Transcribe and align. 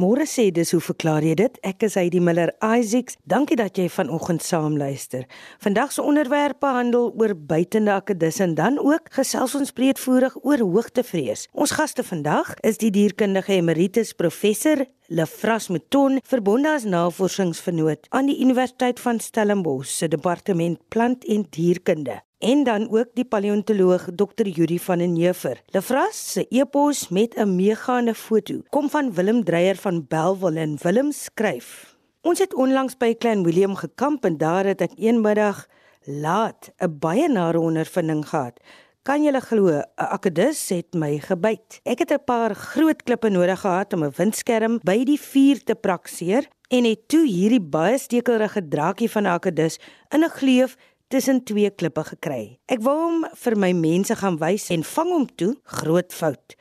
Môre 0.00 0.24
sê 0.24 0.46
dis 0.54 0.70
hoe 0.72 0.80
verklaar 0.80 1.24
jy 1.26 1.34
dit? 1.36 1.56
Ek 1.66 1.82
is 1.84 1.96
Heidi 1.98 2.22
Miller 2.24 2.54
Isaacs. 2.64 3.18
Dankie 3.28 3.58
dat 3.58 3.76
jy 3.76 3.84
vanoggend 3.92 4.40
saam 4.40 4.78
luister. 4.80 5.26
Vandag 5.60 5.92
se 5.92 6.00
onderwerp 6.00 6.64
handel 6.64 7.10
oor 7.20 7.34
buitende 7.34 7.92
akedisse 7.92 8.46
en 8.46 8.54
dan 8.56 8.78
ook 8.80 9.10
gesels 9.18 9.58
ons 9.58 9.74
breedvoerig 9.76 10.38
oor 10.40 10.64
hoogtevrees. 10.64 11.44
Ons 11.52 11.76
gaste 11.76 12.06
vandag 12.06 12.54
is 12.64 12.80
die 12.80 12.92
dierkundige 12.94 13.58
emeritus 13.58 14.14
professor 14.16 14.86
Lefras 15.10 15.68
Mouton, 15.68 16.22
verbonde 16.24 16.72
as 16.78 16.88
navorsingsvernoot 16.88 18.08
aan 18.08 18.32
die 18.32 18.40
Universiteit 18.40 19.04
van 19.04 19.20
Stellenbosch 19.20 19.92
se 19.98 20.08
departement 20.08 20.80
plant 20.88 21.28
en 21.28 21.44
dierkunde 21.50 22.22
en 22.40 22.64
dan 22.64 22.88
ook 22.90 23.12
die 23.14 23.24
paleontoloog 23.24 24.08
Dr. 24.16 24.48
Yuri 24.48 24.78
van 24.78 24.98
den 24.98 25.16
Heever. 25.16 25.60
Lefras 25.74 26.32
se 26.32 26.46
epos 26.48 27.08
met 27.08 27.36
'n 27.36 27.54
meegaande 27.56 28.14
foto 28.14 28.62
kom 28.68 28.90
van 28.90 29.12
Willem 29.12 29.44
Dreyer 29.44 29.76
van 29.76 30.06
Belwel 30.08 30.54
en 30.54 30.78
Willem 30.82 31.12
skryf: 31.12 31.96
Ons 32.20 32.38
het 32.38 32.54
onlangs 32.54 32.96
by 32.96 33.14
Klein 33.14 33.42
Willem 33.42 33.74
gekamp 33.74 34.24
en 34.24 34.36
daar 34.36 34.64
het 34.64 34.80
ek 34.80 34.92
eenmiddag 34.96 35.66
laat 36.04 36.72
'n 36.78 36.98
baie 36.98 37.28
nare 37.28 37.60
ondervinding 37.60 38.28
gehad. 38.28 38.60
Kan 39.02 39.22
jy 39.22 39.40
glo 39.40 39.68
'n 39.68 39.84
akedus 39.96 40.68
het 40.68 40.94
my 40.94 41.18
gebyt. 41.18 41.80
Ek 41.84 41.98
het 41.98 42.12
'n 42.12 42.24
paar 42.24 42.54
groot 42.54 43.02
klippe 43.02 43.28
nodig 43.28 43.60
gehad 43.60 43.92
om 43.92 44.04
'n 44.04 44.12
windskerm 44.16 44.80
by 44.82 45.04
die 45.04 45.20
vuur 45.20 45.64
te 45.64 45.74
prakseer 45.74 46.48
en 46.70 46.84
het 46.84 47.08
toe 47.08 47.26
hierdie 47.26 47.60
baie 47.60 47.98
stekelrige 47.98 48.68
draakie 48.68 49.10
van 49.10 49.22
'n 49.22 49.34
akedus 49.34 49.78
in 50.14 50.24
'n 50.24 50.30
gleuf 50.30 50.76
tussen 51.10 51.42
twee 51.44 51.70
klippe 51.74 52.04
gekry. 52.06 52.42
Ek 52.70 52.82
wou 52.86 52.94
hom 52.94 53.24
vir 53.42 53.56
my 53.58 53.72
mense 53.74 54.14
gaan 54.20 54.36
wys 54.38 54.68
en 54.70 54.84
vang 54.86 55.08
hom 55.10 55.26
toe, 55.40 55.54
groot 55.80 56.14
fout. 56.14 56.54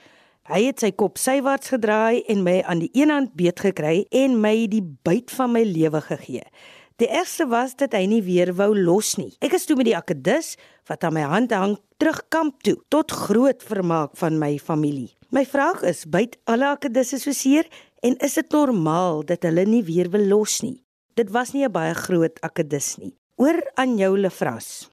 Hy 0.50 0.64
het 0.66 0.82
sy 0.82 0.90
kop 0.98 1.20
sywaarts 1.22 1.70
gedraai 1.76 2.24
en 2.34 2.42
my 2.42 2.56
aan 2.66 2.82
die 2.82 2.90
een 2.98 3.14
hand 3.14 3.36
beet 3.38 3.62
gekry 3.62 4.08
en 4.10 4.40
my 4.42 4.56
die 4.72 4.82
byt 5.06 5.30
van 5.38 5.54
my 5.54 5.62
lewe 5.68 6.02
gegee. 6.02 6.42
Die 7.00 7.08
eerste 7.14 7.46
was 7.52 7.78
dat 7.78 7.94
hy 7.94 8.08
nie 8.10 8.24
weer 8.26 8.50
wou 8.58 8.74
los 8.74 9.14
nie. 9.22 9.36
Ek 9.46 9.54
is 9.56 9.70
toe 9.70 9.78
met 9.78 9.92
die 9.92 9.96
akedus 9.96 10.56
wat 10.90 11.06
aan 11.06 11.16
my 11.20 11.28
hand 11.30 11.54
hang 11.54 11.78
terug 12.02 12.24
kamp 12.34 12.66
toe 12.66 12.76
tot 12.90 13.14
groot 13.14 13.62
vermaak 13.70 14.18
van 14.18 14.42
my 14.42 14.56
familie. 14.58 15.14
My 15.30 15.46
vraag 15.46 15.86
is, 15.86 16.08
byt 16.10 16.40
alle 16.50 16.74
akedisse 16.74 17.22
so 17.22 17.38
seer 17.38 17.70
en 18.02 18.18
is 18.26 18.42
dit 18.42 18.58
normaal 18.58 19.22
dat 19.30 19.46
hulle 19.46 19.70
nie 19.70 19.86
weer 19.86 20.10
wil 20.10 20.26
los 20.34 20.64
nie? 20.66 20.80
Dit 21.14 21.30
was 21.30 21.54
nie 21.54 21.64
'n 21.70 21.72
baie 21.72 21.94
groot 21.94 22.42
akedus 22.42 22.98
nie 22.98 23.19
oor 23.40 23.60
aan 23.80 23.96
jou 23.96 24.18
Lefras. 24.20 24.90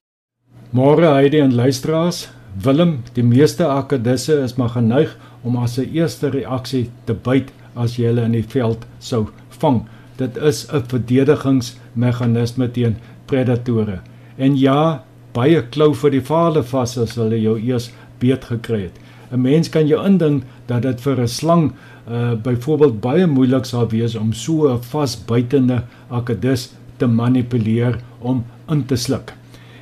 Môre 0.71 1.09
Heidi 1.11 1.41
en 1.43 1.55
luisteraars, 1.55 2.27
Willem, 2.63 3.01
die 3.13 3.25
meeste 3.25 3.67
akedisse 3.67 4.37
is 4.41 4.55
maar 4.57 4.71
geneig 4.77 5.11
om 5.43 5.57
as 5.59 5.77
'n 5.77 5.91
eerste 5.93 6.29
reaksie 6.29 6.89
te 7.05 7.13
byt 7.13 7.51
as 7.75 7.97
jy 7.97 8.05
hulle 8.07 8.23
in 8.23 8.31
die 8.31 8.47
veld 8.55 8.85
sou 8.99 9.27
vang. 9.49 9.81
Dit 10.17 10.37
is 10.37 10.67
'n 10.71 10.81
verdedigingsmeganisme 10.81 12.71
teen 12.71 12.95
predatore. 13.25 13.99
En 14.37 14.57
ja, 14.57 15.03
baie 15.33 15.61
klou 15.69 15.93
vir 15.93 16.11
die 16.11 16.21
vader 16.21 16.63
vas 16.63 16.97
as 16.97 17.15
hulle 17.15 17.41
jou 17.41 17.59
eers 17.59 17.91
beet 18.19 18.45
gekry 18.45 18.81
het. 18.81 18.99
'n 19.31 19.41
Mens 19.41 19.69
kan 19.69 19.87
jou 19.87 20.05
indink 20.05 20.43
dat 20.67 20.81
dit 20.81 21.01
vir 21.01 21.21
'n 21.21 21.27
slang 21.27 21.71
uh 22.09 22.33
byvoorbeeld 22.35 23.01
baie 23.01 23.27
moeilik 23.27 23.65
sal 23.65 23.89
wees 23.89 24.15
om 24.15 24.33
so 24.33 24.73
'n 24.73 24.81
vasbytende 24.81 25.83
akedus 26.09 26.71
te 26.97 27.07
manipuleer 27.07 27.99
om 28.27 28.43
in 28.73 28.85
te 28.89 28.97
sluk. 28.99 29.33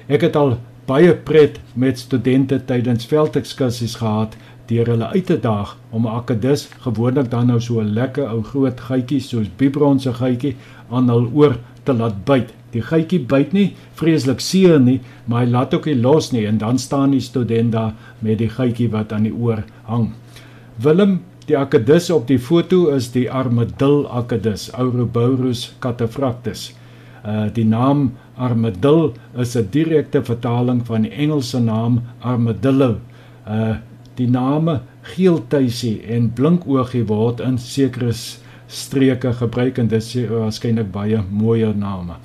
Ek 0.08 0.26
het 0.28 0.36
al 0.40 0.58
baie 0.86 1.14
pret 1.28 1.58
met 1.74 2.00
studente 2.00 2.60
tydens 2.70 3.08
veldekskursies 3.10 3.98
gehad 4.02 4.36
deur 4.70 4.90
hulle 4.94 5.08
uit 5.14 5.26
te 5.30 5.38
daag 5.42 5.76
om 5.92 6.06
'n 6.06 6.16
akedus 6.20 6.68
gewoonlik 6.86 7.30
dan 7.32 7.48
nou 7.48 7.60
so 7.62 7.82
'n 7.82 7.94
lekker 7.94 8.30
ou 8.30 8.42
groot 8.44 8.80
gytjie 8.80 9.20
soos 9.20 9.50
Bibron 9.58 10.00
se 10.00 10.14
gytjie 10.14 10.56
aan 10.90 11.10
hul 11.10 11.30
oor 11.34 11.58
te 11.84 11.94
laat 11.94 12.26
byt. 12.26 12.54
Die 12.72 12.82
gytjie 12.82 13.20
byt 13.20 13.54
nie 13.54 13.76
vreeslik 13.94 14.40
seer 14.40 14.80
nie, 14.80 15.02
maar 15.26 15.46
hy 15.46 15.52
laat 15.52 15.74
ook 15.74 15.86
nie 15.86 16.02
los 16.02 16.32
nie 16.32 16.46
en 16.48 16.58
dan 16.58 16.78
staan 16.80 17.12
die 17.12 17.22
student 17.22 17.72
daar 17.72 17.94
met 18.20 18.38
die 18.38 18.50
gytjie 18.50 18.90
wat 18.90 19.14
aan 19.14 19.24
die 19.24 19.34
oor 19.34 19.64
hang. 19.84 20.14
Willem 20.78 21.22
Die 21.46 21.54
akedus 21.54 22.08
op 22.10 22.24
die 22.26 22.40
foto 22.42 22.88
is 22.90 23.12
die 23.14 23.28
armadil 23.30 24.08
akedus, 24.10 24.72
Ouroboros 24.74 25.68
cataphractus. 25.84 26.72
Uh 27.26 27.48
die 27.54 27.66
naam 27.66 28.12
armadillo 28.38 29.14
is 29.38 29.56
'n 29.56 29.68
direkte 29.72 30.24
vertaling 30.24 30.86
van 30.86 31.02
die 31.02 31.12
Engelse 31.12 31.60
naam 31.60 32.02
armadillo. 32.20 32.98
Uh 33.48 33.76
die 34.16 34.30
name 34.30 34.82
geeltuisie 35.02 36.02
en 36.08 36.34
blinkoogie 36.34 37.06
word 37.08 37.40
in 37.40 37.58
sekere 37.58 38.14
streke 38.68 39.34
gebruik 39.34 39.78
en 39.78 39.88
dit 39.88 40.02
is 40.02 40.30
waarskynlik 40.30 40.92
baie 40.92 41.22
mooier 41.30 41.76
name. 41.76 42.16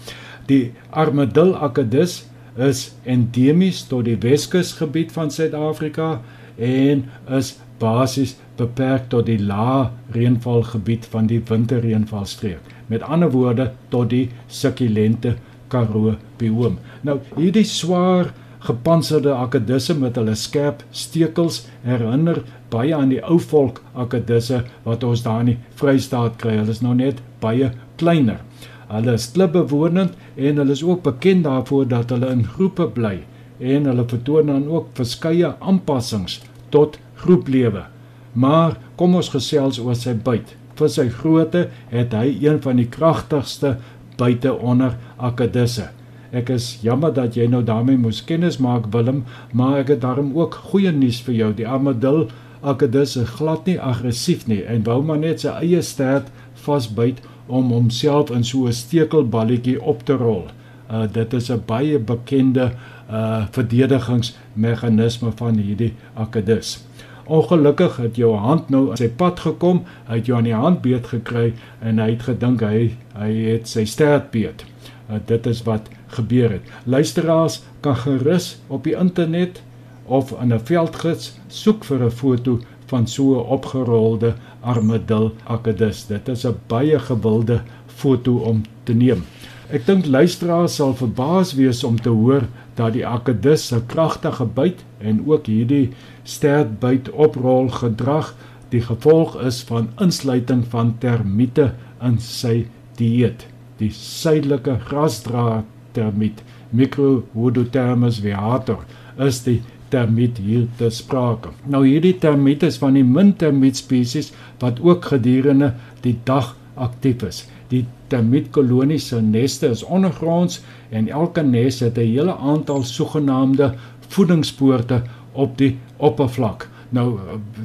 Die 0.46 0.72
armadillo 0.90 1.54
akedus 1.54 2.24
is 2.56 2.92
endemies 3.04 3.82
tot 3.88 4.04
die 4.04 4.18
Weskusgebied 4.20 5.12
van 5.12 5.30
Suid-Afrika 5.30 6.20
en 6.58 7.04
is 7.28 7.58
basies 7.78 8.36
beperk 8.60 9.08
tot 9.12 9.26
die 9.30 9.40
lae 9.40 9.88
reënvalgebied 10.14 11.08
van 11.12 11.30
die 11.30 11.40
winterreënvalstreek. 11.48 12.60
Met 12.92 13.02
ander 13.02 13.30
woorde 13.32 13.70
tot 13.92 14.10
die 14.12 14.28
sukkulente 14.48 15.36
Karoo 15.70 16.16
bioom. 16.38 16.78
Nou 17.06 17.20
hierdie 17.36 17.66
swaar 17.68 18.32
gepantserde 18.66 19.32
akedisse 19.32 19.94
met 19.96 20.18
hulle 20.20 20.34
skerp 20.36 20.82
stekels 20.92 21.62
herinner 21.86 22.42
baie 22.72 22.92
aan 22.96 23.12
die 23.14 23.22
ou 23.24 23.38
volk 23.50 23.80
akedisse 23.98 24.60
wat 24.84 25.04
ons 25.06 25.24
daar 25.24 25.44
in 25.44 25.54
die 25.54 25.58
Vrystaat 25.80 26.36
kry. 26.42 26.58
Hulle 26.60 26.74
is 26.76 26.82
nou 26.84 26.94
net 26.98 27.22
baie 27.40 27.72
kleiner. 28.00 28.42
Hulle 28.90 29.14
is 29.16 29.30
klipbewonend 29.32 30.16
en 30.36 30.60
hulle 30.60 30.76
is 30.76 30.84
ook 30.84 31.04
bekend 31.06 31.46
daarvoor 31.46 31.88
dat 31.88 32.12
hulle 32.12 32.32
in 32.34 32.44
groepe 32.56 32.88
bly 32.96 33.20
en 33.60 33.86
hulle 33.86 34.06
vertoon 34.08 34.52
dan 34.52 34.68
ook 34.68 34.92
verskeie 34.98 35.54
aanpassings 35.60 36.40
tot 36.74 36.98
groeplewe. 37.22 37.84
Maar 38.32 38.76
kom 38.96 39.14
ons 39.14 39.28
gesels 39.28 39.78
oor 39.78 39.96
sy 39.98 40.14
byt. 40.14 40.54
Vir 40.78 40.88
sy 40.88 41.08
grootte 41.08 41.68
het 41.90 42.12
hy 42.16 42.36
een 42.40 42.60
van 42.62 42.76
die 42.76 42.88
kragtigste 42.88 43.76
byte 44.20 44.52
onder 44.54 44.96
akedisse. 45.18 45.90
Ek 46.30 46.52
is 46.54 46.76
jammer 46.84 47.10
dat 47.14 47.34
jy 47.34 47.48
nou 47.50 47.62
daarmee 47.66 47.98
moes 47.98 48.20
kennis 48.24 48.60
maak 48.62 48.86
Willem, 48.94 49.24
maar 49.52 49.80
ek 49.80 49.96
het 49.96 50.04
daarom 50.04 50.30
ook 50.38 50.60
goeie 50.70 50.92
nuus 50.94 51.18
vir 51.26 51.34
jou. 51.34 51.50
Die 51.58 51.66
armadil 51.66 52.28
akedis 52.62 53.16
is 53.16 53.34
glad 53.38 53.66
nie 53.66 53.80
aggressief 53.80 54.46
nie 54.46 54.60
en 54.68 54.84
wou 54.86 55.00
maar 55.02 55.18
net 55.18 55.42
sy 55.42 55.52
eie 55.64 55.80
stert 55.82 56.28
vasbyt 56.64 57.22
om 57.48 57.72
homself 57.74 58.30
in 58.30 58.44
so 58.44 58.68
'n 58.68 58.72
stekelballetjie 58.72 59.80
op 59.82 60.04
te 60.04 60.14
rol. 60.14 60.46
Uh 60.90 61.06
dit 61.12 61.32
is 61.34 61.50
'n 61.50 61.62
baie 61.66 61.98
bekende 61.98 62.72
uh 63.10 63.46
verdedigingsmeganisme 63.50 65.32
van 65.36 65.58
hierdie 65.58 65.94
akedus. 66.14 66.84
Ongelukkig 67.30 67.96
het 67.96 68.16
jou 68.18 68.32
hand 68.34 68.72
nou 68.74 68.88
sy 68.98 69.06
pad 69.08 69.38
gekom, 69.44 69.84
hy 70.08 70.16
het 70.18 70.26
jou 70.26 70.34
aan 70.38 70.48
die 70.48 70.56
hand 70.56 70.80
beet 70.82 71.06
gekry 71.12 71.52
en 71.78 72.00
hy 72.02 72.08
het 72.16 72.24
gedink 72.26 72.64
hy 72.66 72.80
hy 73.14 73.28
het 73.44 73.70
sy 73.70 73.84
stert 73.86 74.32
beet. 74.34 74.64
Uh, 75.06 75.20
dit 75.28 75.46
is 75.46 75.60
wat 75.62 75.86
gebeur 76.16 76.56
het. 76.56 76.72
Luisteraars 76.90 77.60
kan 77.86 77.94
gerus 78.02 78.56
op 78.66 78.82
die 78.82 78.96
internet 78.98 79.62
of 80.10 80.34
in 80.42 80.52
'n 80.52 80.58
veldgids 80.58 81.38
soek 81.46 81.84
vir 81.84 82.04
'n 82.04 82.10
foto 82.10 82.58
van 82.90 83.06
so 83.06 83.38
'n 83.38 83.46
opgerolde 83.46 84.34
armadil 84.60 85.30
akedus. 85.44 86.06
Dit 86.06 86.28
is 86.28 86.44
'n 86.46 86.58
baie 86.66 86.98
gewilde 86.98 87.62
foto 87.86 88.36
om 88.36 88.62
te 88.84 88.92
neem. 88.92 89.22
Ek 89.70 89.86
dink 89.86 90.06
luisteraars 90.06 90.74
sal 90.74 90.94
verbaas 90.94 91.54
wees 91.54 91.84
om 91.84 92.00
te 92.00 92.08
hoor 92.08 92.42
dat 92.80 92.96
die 92.96 93.06
akedus 93.06 93.66
se 93.70 93.80
kragtige 93.92 94.46
byt 94.56 94.84
en 95.04 95.20
ook 95.28 95.50
hierdie 95.50 95.90
sterkbyt 96.24 97.10
oprol 97.12 97.68
gedrag 97.76 98.32
die 98.72 98.82
gevolg 98.86 99.36
is 99.44 99.60
van 99.68 99.90
insluiting 100.00 100.62
van 100.72 100.94
termiete 101.02 101.72
in 102.06 102.20
sy 102.22 102.54
dieet. 103.00 103.44
Die 103.80 103.90
suidelike 103.94 104.78
grasdraad 104.86 105.68
termiet 105.96 106.42
Microhodothermus 106.70 108.20
viator 108.22 108.84
is 109.18 109.42
die 109.42 109.58
termiet 109.90 110.38
hier 110.38 110.68
te 110.78 110.90
sprake. 110.94 111.50
Nou 111.66 111.82
hierdie 111.82 112.14
termiet 112.22 112.62
is 112.62 112.78
van 112.78 112.94
die 112.94 113.06
min 113.06 113.34
termiet 113.40 113.80
spesies 113.80 114.30
wat 114.62 114.78
ook 114.84 115.10
gedurende 115.10 115.72
die 116.04 116.14
dag 116.24 116.54
aktief 116.78 117.24
is. 117.26 117.42
Die 117.70 117.84
termietkolonies 118.10 119.08
se 119.08 119.20
neste 119.22 119.70
is 119.70 119.84
ondergronds 119.86 120.60
en 120.90 121.08
elke 121.08 121.42
nes 121.42 121.80
het 121.80 121.98
'n 121.98 122.10
hele 122.14 122.36
aantal 122.36 122.82
sogenaamde 122.82 123.74
voedingspoorte 124.08 125.02
op 125.32 125.58
die 125.58 125.78
oppervlak. 125.96 126.68
Nou 126.90 127.18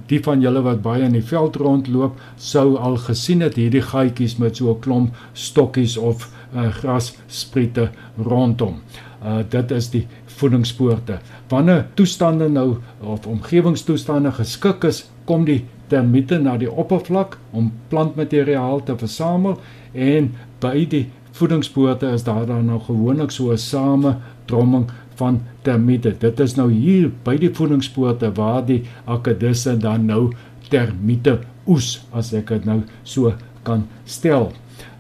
die 0.06 0.20
van 0.24 0.42
julle 0.42 0.62
wat 0.62 0.82
baie 0.82 1.04
in 1.04 1.16
die 1.18 1.26
veld 1.26 1.56
rondloop, 1.56 2.20
sou 2.38 2.78
al 2.78 2.98
gesien 2.98 3.42
het 3.42 3.56
hierdie 3.56 3.82
gaatjies 3.82 4.38
met 4.38 4.56
so 4.56 4.72
'n 4.72 4.80
klomp 4.80 5.16
stokkies 5.34 5.98
of 5.98 6.30
uh, 6.54 6.70
grasspriete 6.70 7.90
rondom. 8.18 8.82
Uh 9.24 9.42
dit 9.50 9.72
is 9.72 9.90
die 9.90 10.08
voedingspoorte. 10.26 11.20
Wanneer 11.50 11.88
toestande 11.94 12.50
nou 12.50 12.76
of 13.02 13.28
omgewingstoestande 13.28 14.32
geskik 14.32 14.84
is, 14.84 15.10
kom 15.26 15.46
die 15.46 15.66
termiete 15.88 16.40
na 16.40 16.58
die 16.58 16.72
oppervlak 16.72 17.38
om 17.52 17.72
plantmateriaal 17.90 18.84
te 18.84 18.98
versamel 18.98 19.60
en 19.94 20.32
by 20.60 20.86
die 20.90 21.06
voedingspoorte 21.36 22.10
is 22.16 22.24
daar 22.24 22.46
dan 22.46 22.66
nou 22.66 22.80
gewoonlik 22.80 23.32
so 23.32 23.52
'n 23.52 23.58
samedromming 23.58 24.86
van 25.16 25.42
termiete. 25.62 26.16
Dit 26.20 26.40
is 26.40 26.56
nou 26.56 26.72
hier 26.72 27.12
by 27.24 27.38
die 27.38 27.54
voedingspoorte 27.54 28.32
waar 28.36 28.66
die 28.66 28.84
akedisse 29.06 29.78
dan 29.78 30.06
nou 30.06 30.34
termiete 30.70 31.40
oes 31.68 32.06
as 32.12 32.34
ek 32.34 32.48
dit 32.48 32.66
nou 32.66 32.82
so 33.04 33.34
kan 33.64 33.88
stel. 34.06 34.52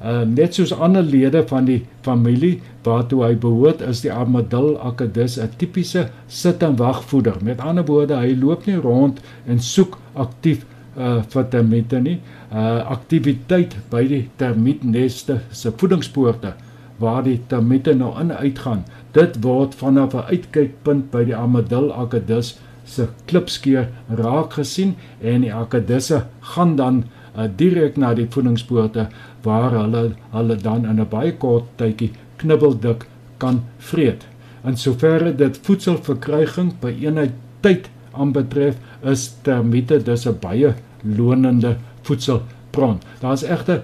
Uh 0.03 0.21
net 0.27 0.53
soos 0.53 0.73
ander 0.73 1.03
lede 1.03 1.43
van 1.47 1.65
die 1.65 1.85
familie 2.01 2.61
waartoe 2.83 3.23
hy 3.23 3.35
behoort 3.41 3.81
is 3.81 4.01
die 4.01 4.13
armadil 4.13 4.75
akedus 4.79 5.37
'n 5.39 5.49
tipiese 5.57 6.09
sit 6.27 6.63
en 6.63 6.75
wag 6.75 7.03
voeder. 7.03 7.35
Met 7.41 7.59
ander 7.59 7.85
woorde, 7.85 8.15
hy 8.15 8.35
loop 8.35 8.65
nie 8.65 8.75
rond 8.75 9.19
en 9.47 9.59
soek 9.59 9.97
aktief 10.13 10.65
uh 10.97 11.21
vir 11.29 11.49
termiete 11.49 11.99
nie. 11.99 12.19
Uh 12.51 12.81
aktiwiteit 12.97 13.75
by 13.89 14.07
die 14.07 14.29
termietneste 14.37 15.41
se 15.51 15.71
voedingspoorte 15.71 16.53
waar 16.99 17.23
die 17.23 17.41
termiete 17.47 17.93
nou 17.93 18.13
in 18.19 18.31
uitgaan 18.31 18.85
Dit 19.15 19.37
word 19.43 19.75
vanaf 19.79 20.13
'n 20.13 20.27
uitkykpunt 20.27 21.05
by 21.11 21.21
die 21.23 21.35
Armadil 21.35 21.85
Akedus 22.03 22.57
se 22.83 23.05
klipskeer 23.29 23.85
raak 24.21 24.57
gesien 24.59 24.95
en 25.21 25.45
die 25.45 25.53
akedisse 25.53 26.17
gaan 26.53 26.75
dan 26.75 26.97
uh, 27.37 27.47
direk 27.61 27.95
na 27.97 28.13
die 28.13 28.27
voedingspoorte 28.33 29.07
waar 29.45 29.71
hulle 29.71 30.03
hulle 30.33 30.57
dan 30.67 30.85
in 30.85 30.99
'n 30.99 31.07
baie 31.09 31.31
kort 31.31 31.71
tydjie 31.79 32.11
knibbeldik 32.43 33.07
kan 33.37 33.63
vreet. 33.77 34.27
In 34.65 34.75
soverre 34.77 35.31
dit 35.35 35.59
voedselverkryging 35.63 36.73
by 36.81 36.91
eenheid 36.91 37.39
tyd 37.61 37.89
aanbetref, 38.11 38.75
is 39.01 39.33
termiete 39.43 40.03
dus 40.03 40.27
'n 40.27 40.39
baie 40.41 40.75
lonende 41.17 41.77
voedselbron. 42.01 42.99
Daar's 43.19 43.43
egter 43.43 43.83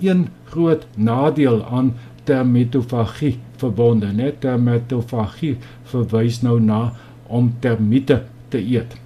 een 0.00 0.28
groot 0.44 0.86
nadeel 0.96 1.64
aan 1.64 1.94
termitofagie 2.24 3.38
verbonde, 3.56 4.06
net 4.06 4.40
termitofagie 4.40 5.56
verwys 5.90 6.40
nou 6.42 6.60
na 6.60 6.92
om 7.26 7.54
termiete 7.58 8.22
te 8.48 8.58
eet. 8.58 8.96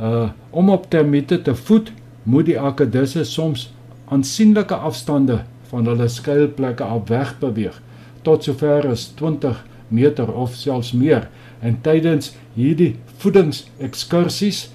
Uh 0.00 0.28
om 0.50 0.70
op 0.70 0.90
termiete 0.90 1.42
te 1.42 1.54
voed, 1.54 1.92
moet 2.22 2.46
die 2.46 2.60
akedisse 2.60 3.24
soms 3.24 3.72
aansienlike 4.04 4.74
afstande 4.74 5.40
van 5.70 5.86
hulle 5.86 6.08
skuilplekke 6.08 6.84
af 6.84 7.08
weg 7.08 7.34
beweeg 7.40 7.80
tot 8.24 8.44
sover 8.44 8.88
as 8.88 9.08
20 9.18 9.60
meter 9.88 10.32
of 10.32 10.54
selfs 10.56 10.92
meer 10.92 11.28
en 11.60 11.76
tydens 11.84 12.32
hierdie 12.56 12.94
voedingsekskursies 13.22 14.68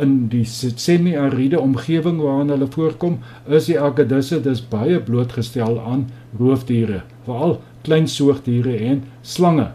in 0.00 0.28
die 0.28 0.44
semi-ariede 0.44 1.60
omgewing 1.60 2.20
waarin 2.20 2.50
hulle 2.52 2.66
voorkom 2.66 3.18
is 3.48 3.70
die 3.70 3.80
akedisse 3.80 4.40
dus 4.44 4.60
baie 4.68 5.00
blootgestel 5.00 5.80
aan 5.80 6.10
roofdiere 6.38 7.02
veral 7.24 7.60
klein 7.82 8.08
soogdiere 8.08 8.76
en 8.76 9.02
slange. 9.22 9.70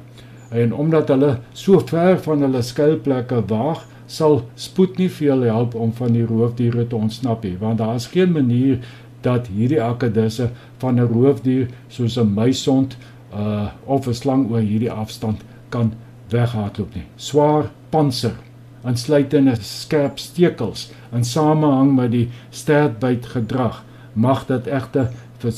En 0.49 0.73
omdat 0.73 1.07
hulle 1.11 1.37
so 1.51 1.79
ver 1.79 2.19
van 2.23 2.41
hulle 2.45 2.61
skuilplekke 2.63 3.41
waag, 3.49 3.83
sal 4.07 4.41
spoed 4.55 4.97
nie 4.97 5.09
veel 5.11 5.43
help 5.49 5.75
om 5.75 5.91
van 5.93 6.13
die 6.15 6.25
roofdiere 6.25 6.87
te 6.87 6.95
ontsnap 6.95 7.43
nie, 7.43 7.57
want 7.59 7.81
daar 7.81 7.95
is 7.95 8.07
geen 8.07 8.31
manier 8.31 8.79
dat 9.25 9.49
hierdie 9.51 9.81
akedisse 9.83 10.49
van 10.79 10.99
'n 10.99 11.09
roofdier 11.11 11.67
soos 11.87 12.17
'n 12.17 12.33
muisond 12.33 12.97
uh 13.33 13.67
of 13.85 14.07
'n 14.07 14.13
slang 14.13 14.49
oor 14.51 14.59
hierdie 14.59 14.91
afstand 14.91 15.41
kan 15.69 15.93
weghardloop 16.29 16.95
nie. 16.95 17.03
Swaar 17.15 17.71
panser, 17.89 18.35
insluitende 18.85 19.55
skerp 19.61 20.19
stekels 20.19 20.91
in 21.15 21.23
samehang 21.23 21.95
met 21.95 22.11
die 22.11 22.27
sterkbyt 22.49 23.25
gedrag, 23.33 23.83
mag 24.13 24.45
dit 24.47 24.67
egter 24.67 25.11
vir 25.41 25.53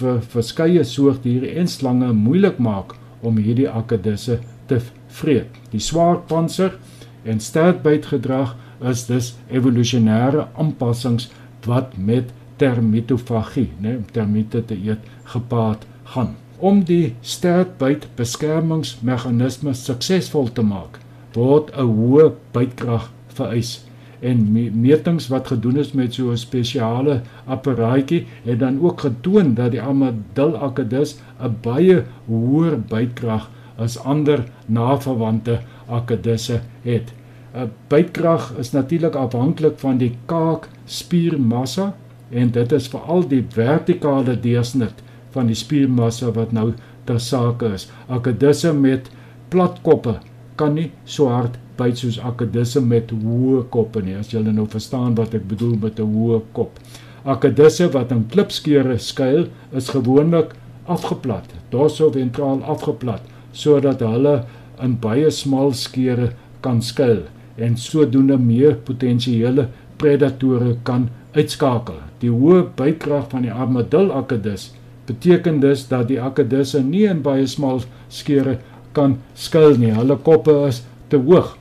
vir 0.00 0.20
verskeie 0.32 0.82
soogdiere 0.88 1.52
en 1.60 1.68
slange 1.68 2.08
moeilik 2.16 2.58
maak 2.58 2.96
om 3.22 3.38
hierdie 3.38 3.68
akedisse 3.70 4.40
te 4.66 4.80
vreet. 5.08 5.50
Die 5.70 5.80
swaar 5.80 6.18
panser 6.26 6.78
en 7.24 7.40
sterk 7.40 7.82
bytgedrag 7.84 8.56
is 8.90 9.06
dus 9.06 9.32
evolusionêre 9.50 10.48
aanpassings 10.58 11.28
wat 11.66 11.94
met 11.96 12.32
termitofagie, 12.58 13.70
né, 13.82 13.96
om 14.00 14.06
termiete 14.14 14.64
te 14.66 14.74
eet, 14.74 15.02
gepaard 15.34 15.86
gaan. 16.14 16.34
Om 16.58 16.82
die 16.86 17.14
sterk 17.22 17.76
byt 17.78 18.06
beskermingsmeganisme 18.18 19.74
suksesvol 19.74 20.50
te 20.54 20.62
maak, 20.66 20.98
word 21.34 21.72
'n 21.76 21.88
hoë 21.96 22.32
bytkrag 22.52 23.10
vereis 23.28 23.80
en 24.22 24.42
metings 24.54 25.26
wat 25.32 25.48
gedoen 25.50 25.80
is 25.82 25.92
met 25.98 26.14
so 26.14 26.30
'n 26.30 26.36
spesiale 26.36 27.20
apparaatjie 27.46 28.26
het 28.44 28.58
dan 28.58 28.80
ook 28.80 29.00
getoon 29.00 29.54
dat 29.54 29.70
die 29.70 29.82
Armadil 29.82 30.56
akedus 30.56 31.16
'n 31.40 31.56
baie 31.62 32.04
hoër 32.26 32.78
bytkrag 32.78 33.50
as 33.76 33.98
ander 33.98 34.44
naverwante 34.66 35.60
akedusse 35.88 36.60
het. 36.82 37.12
'n 37.54 37.70
Bytkrag 37.88 38.52
is 38.58 38.72
natuurlik 38.72 39.14
afhanklik 39.14 39.78
van 39.78 39.98
die 39.98 40.16
kaak 40.26 40.68
spiermassa 40.84 41.94
en 42.30 42.50
dit 42.50 42.72
is 42.72 42.88
veral 42.88 43.28
die 43.28 43.44
vertikale 43.48 44.40
deursnit 44.40 45.02
van 45.30 45.46
die 45.46 45.54
spiermassa 45.54 46.30
wat 46.30 46.52
nou 46.52 46.72
ter 47.04 47.20
sake 47.20 47.72
is. 47.74 47.90
Akedusse 48.08 48.72
met 48.72 49.10
platkoppe 49.48 50.18
kan 50.62 50.78
nie 50.78 50.90
so 51.04 51.28
hard 51.32 51.58
byt 51.78 51.98
soos 51.98 52.18
akedisse 52.30 52.80
met 52.84 53.10
hoë 53.10 53.64
koppe 53.74 54.02
nie. 54.04 54.14
As 54.18 54.30
jy 54.32 54.42
nou 54.46 54.68
verstaan 54.70 55.16
wat 55.18 55.34
ek 55.34 55.48
bedoel 55.50 55.76
met 55.82 55.98
'n 55.98 56.14
hoë 56.14 56.40
kop. 56.56 56.78
Akedisse 57.24 57.88
wat 57.94 58.12
in 58.12 58.26
klipskeure 58.32 58.98
skuil, 58.98 59.46
is 59.72 59.90
gewoonlik 59.94 60.54
afgeplat, 60.86 61.46
dorsoventraal 61.70 62.62
afgeplat, 62.74 63.22
sodat 63.52 64.00
hulle 64.00 64.44
in 64.82 64.96
baie 64.98 65.30
smal 65.30 65.72
skeure 65.72 66.32
kan 66.60 66.82
skuil 66.82 67.22
en 67.56 67.76
sodoende 67.76 68.38
meer 68.38 68.74
potensiële 68.74 69.68
predatore 69.98 70.76
kan 70.82 71.08
uitskakel. 71.34 71.98
Die 72.20 72.30
hoë 72.30 72.66
bytkrag 72.76 73.30
van 73.30 73.42
die 73.42 73.52
armadil 73.52 74.12
akedus 74.12 74.72
beteken 75.06 75.60
dus 75.60 75.86
dat 75.88 76.08
die 76.08 76.20
akedisse 76.20 76.82
nie 76.82 77.06
in 77.10 77.22
baie 77.22 77.46
smal 77.46 77.82
skeure 78.08 78.58
kan 78.92 79.18
skuil 79.34 79.78
nie. 79.78 79.92
Hulle 79.92 80.16
koppe 80.16 80.68
is 80.68 80.82
te 81.08 81.16
hoog 81.16 81.56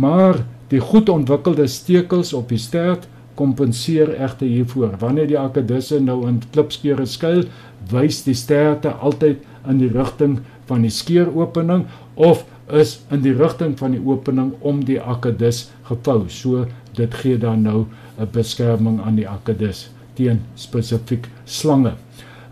maar 0.00 0.44
die 0.68 0.80
goed 0.80 1.08
ontwikkelde 1.08 1.66
stekels 1.68 2.32
op 2.32 2.48
die 2.52 2.60
stert 2.60 3.08
kompenseer 3.34 4.12
egter 4.20 4.46
hiervoor. 4.46 4.94
Wanneer 5.00 5.28
die 5.30 5.38
akedisse 5.38 6.00
nou 6.00 6.22
in 6.28 6.40
klipskeure 6.54 7.06
skuil, 7.08 7.46
wys 7.90 8.22
die 8.26 8.36
sterte 8.36 8.92
altyd 9.00 9.42
in 9.68 9.80
die 9.80 9.90
rigting 9.92 10.38
van 10.68 10.84
die 10.86 10.92
skeuropening 10.94 11.86
of 12.14 12.44
is 12.80 13.00
in 13.10 13.24
die 13.24 13.34
rigting 13.34 13.74
van 13.80 13.96
die 13.96 14.02
opening 14.04 14.52
om 14.60 14.84
die 14.86 15.00
akedis 15.00 15.66
gevou. 15.88 16.28
So 16.28 16.66
dit 16.96 17.14
gee 17.22 17.38
dan 17.38 17.62
nou 17.62 17.86
'n 18.18 18.28
beskerming 18.32 19.00
aan 19.00 19.16
die 19.16 19.28
akedis 19.28 19.88
teen 20.14 20.44
spesifiek 20.54 21.28
slange. 21.44 21.94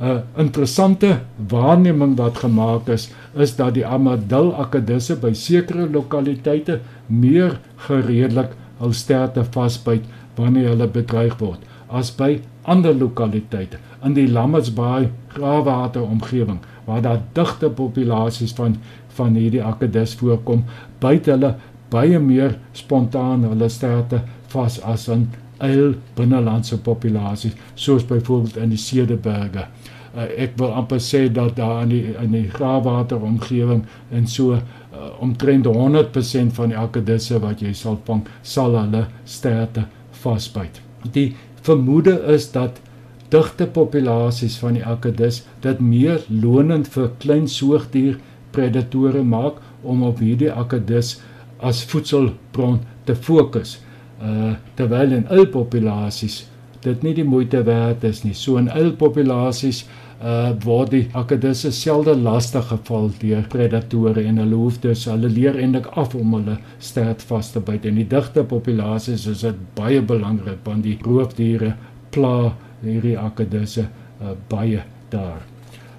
'n 0.00 0.22
interessante 0.36 1.20
waarneming 1.48 2.16
wat 2.16 2.38
gemaak 2.38 2.88
is, 2.88 3.10
is 3.34 3.56
dat 3.56 3.74
die 3.74 3.86
armadil 3.86 4.54
akedisse 4.54 5.16
by 5.16 5.32
sekere 5.32 5.90
lokaliteite 5.90 6.80
meer 7.06 7.58
gereedelik 7.76 8.54
hul 8.78 8.92
sterte 8.92 9.44
vasbyt 9.44 10.04
wanneer 10.36 10.68
hulle 10.68 10.86
bedreig 10.86 11.38
word 11.38 11.58
as 11.88 12.10
by 12.14 12.40
ander 12.62 12.94
lokaliteite 12.94 13.78
in 14.04 14.14
die 14.14 14.28
Lammertsbaai 14.28 15.08
graafwater 15.34 16.02
omgewing 16.02 16.60
waar 16.84 17.02
daar 17.02 17.20
digte 17.32 17.70
populasies 17.70 18.52
van 18.52 18.76
van 19.18 19.34
hierdie 19.34 19.62
akedis 19.64 20.14
voorkom, 20.14 20.60
byt 21.02 21.26
hulle 21.26 21.54
baie 21.90 22.20
meer 22.22 22.54
spontaan 22.72 23.42
hulle 23.48 23.68
sterte 23.72 24.20
vas 24.52 24.78
as 24.86 25.08
in 25.10 25.24
eil 25.64 25.96
binnelandse 26.14 26.78
populasies 26.86 27.56
soos 27.74 28.06
byvoorbeeld 28.06 28.60
in 28.62 28.70
die 28.70 28.78
Cederberge. 28.78 29.66
Uh, 30.18 30.24
ek 30.34 30.56
wil 30.58 30.72
amper 30.74 30.98
sê 31.04 31.26
dat 31.30 31.54
daar 31.58 31.84
in 31.84 31.92
die 31.92 32.14
in 32.18 32.32
die 32.34 32.48
graafwater 32.50 33.22
omgewing 33.22 33.84
en 34.10 34.24
so 34.26 34.56
uh, 34.56 34.62
omtrent 35.22 35.68
100% 35.70 36.56
van 36.56 36.72
die 36.72 36.78
akedisse 36.78 37.38
wat 37.44 37.62
jy 37.62 37.70
sal 37.76 38.00
vang, 38.08 38.24
sal 38.42 38.74
hulle 38.74 39.04
sterte 39.28 39.84
vasbyt. 40.24 40.80
Die 41.14 41.28
vermoede 41.62 42.16
is 42.34 42.48
dat 42.50 42.80
digte 43.30 43.68
populasies 43.78 44.58
van 44.58 44.80
die 44.80 44.84
akedis 44.84 45.44
dit 45.62 45.80
meer 45.84 46.24
lonend 46.28 46.90
vir 46.96 47.12
klein 47.22 47.46
soogdier 47.52 48.18
predatore 48.56 49.22
maak 49.22 49.62
om 49.86 50.02
op 50.08 50.22
hierdie 50.24 50.50
akedis 50.50 51.18
as 51.62 51.84
voedselbron 51.92 52.80
te 53.06 53.14
fokus 53.14 53.78
uh 54.18 54.56
terwyl 54.78 55.12
in 55.14 55.28
ul 55.34 55.46
populasies 55.54 56.40
dit 56.84 57.02
nie 57.02 57.14
die 57.16 57.26
moeite 57.26 57.62
werd 57.66 58.04
is 58.04 58.22
nie. 58.24 58.34
So 58.34 58.58
in 58.60 58.70
uilpopulasies 58.70 59.84
uh 60.18 60.50
word 60.64 60.90
die 60.90 61.04
akedisse 61.14 61.70
selde 61.70 62.16
lastig 62.18 62.64
geval 62.72 63.12
deur 63.20 63.44
predatore 63.52 64.24
en 64.26 64.40
hulle 64.42 64.56
hoef 64.58 64.80
dus 64.82 65.04
hulle 65.06 65.30
leer 65.30 65.54
eintlik 65.60 65.86
af 65.94 66.16
om 66.18 66.34
hulle 66.34 66.56
stert 66.82 67.22
vas 67.28 67.52
te 67.54 67.62
byt. 67.62 67.86
In 67.86 68.00
die 68.00 68.06
digte 68.08 68.42
populasies 68.42 69.28
is 69.30 69.44
dit 69.46 69.60
baie 69.78 70.02
belangrik 70.02 70.58
want 70.66 70.82
die 70.82 70.96
roofdiere 71.06 71.76
pla 72.10 72.54
hierdie 72.82 73.14
akedisse 73.18 73.86
uh 74.18 74.34
baie 74.50 74.82
daar. 75.14 75.44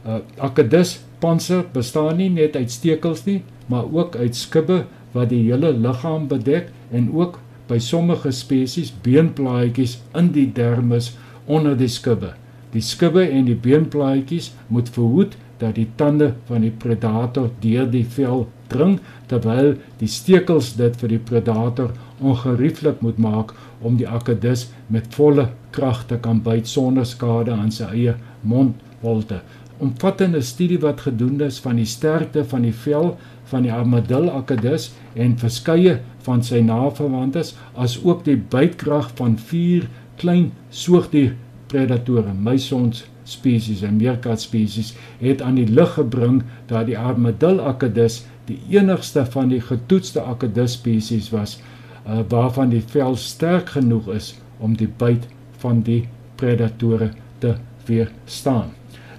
Uh 0.03 0.19
akedis 0.50 0.98
panser 1.24 1.63
bestaan 1.74 2.19
nie 2.19 2.29
net 2.29 2.55
uit 2.55 2.71
stekels 2.71 3.25
nie, 3.25 3.41
maar 3.67 3.88
ook 3.88 4.15
uit 4.15 4.36
skubbe 4.36 4.83
wat 5.13 5.31
die 5.31 5.45
hele 5.48 5.71
liggaam 5.71 6.27
bedek 6.27 6.74
en 6.91 7.07
ook 7.15 7.39
by 7.69 7.77
sommige 7.79 8.31
spesies 8.33 8.91
beenplaatjies 9.05 9.99
in 10.17 10.31
die 10.33 10.47
dermis 10.53 11.13
onder 11.45 11.77
die 11.77 11.89
skubbe. 11.89 12.33
Die 12.73 12.81
skubbe 12.85 13.23
en 13.25 13.45
die 13.47 13.57
beenplaatjies 13.57 14.51
moet 14.67 14.89
verhoed 14.93 15.38
dat 15.59 15.75
die 15.75 15.88
tande 15.99 16.33
van 16.47 16.63
die 16.63 16.73
predator 16.73 17.49
deur 17.61 17.88
die 17.91 18.05
vel 18.17 18.47
dring 18.71 18.99
terwyl 19.31 19.73
die 19.99 20.09
stekels 20.09 20.75
dit 20.79 20.95
vir 21.01 21.15
die 21.15 21.23
predator 21.31 21.93
ongerieflik 22.19 23.01
moet 23.05 23.19
maak 23.21 23.55
om 23.85 23.97
die 23.99 24.07
akedus 24.07 24.67
met 24.93 25.09
volle 25.15 25.49
krag 25.75 26.05
te 26.09 26.19
kan 26.21 26.41
byt 26.45 26.67
sonder 26.67 27.07
skade 27.07 27.55
aan 27.55 27.73
sy 27.73 27.89
eie 27.93 28.15
mondholte. 28.41 29.41
Omvattende 29.79 30.41
studie 30.43 30.79
wat 30.83 31.05
gedoen 31.07 31.39
is 31.45 31.59
van 31.63 31.79
die 31.79 31.88
sterkte 31.88 32.43
van 32.43 32.65
die 32.67 32.75
vel 32.75 33.13
van 33.51 33.65
die 33.65 33.74
armadillo 33.74 34.34
akedus 34.39 34.89
en 35.15 35.38
verskeie 35.41 36.00
van 36.25 36.44
sy 36.46 36.62
naverwantes 36.65 37.56
as 37.75 37.98
ook 38.03 38.25
die 38.27 38.38
bytkrag 38.38 39.12
van 39.20 39.38
vier 39.50 39.88
klein 40.20 40.51
soogdier 40.70 41.36
predatore, 41.70 42.34
muisons 42.34 43.06
spesies 43.29 43.84
en 43.86 44.00
meerkat 44.00 44.41
spesies 44.41 44.94
het 45.22 45.41
aan 45.46 45.60
die 45.60 45.68
lig 45.70 45.94
gebring 45.98 46.41
dat 46.70 46.88
die 46.89 46.98
armadillo 46.98 47.68
akedus 47.70 48.24
die 48.50 48.58
enigste 48.74 49.25
van 49.36 49.51
die 49.53 49.62
getoetste 49.62 50.24
akedus 50.25 50.77
spesies 50.79 51.29
was 51.34 51.60
uh, 51.60 52.24
waarvan 52.32 52.74
die 52.74 52.82
vel 52.94 53.18
sterk 53.20 53.75
genoeg 53.77 54.10
is 54.15 54.34
om 54.60 54.75
die 54.77 54.89
byt 54.89 55.27
van 55.62 55.84
die 55.86 56.01
predatore 56.39 57.12
te 57.44 57.56
weerstaan. 57.88 58.74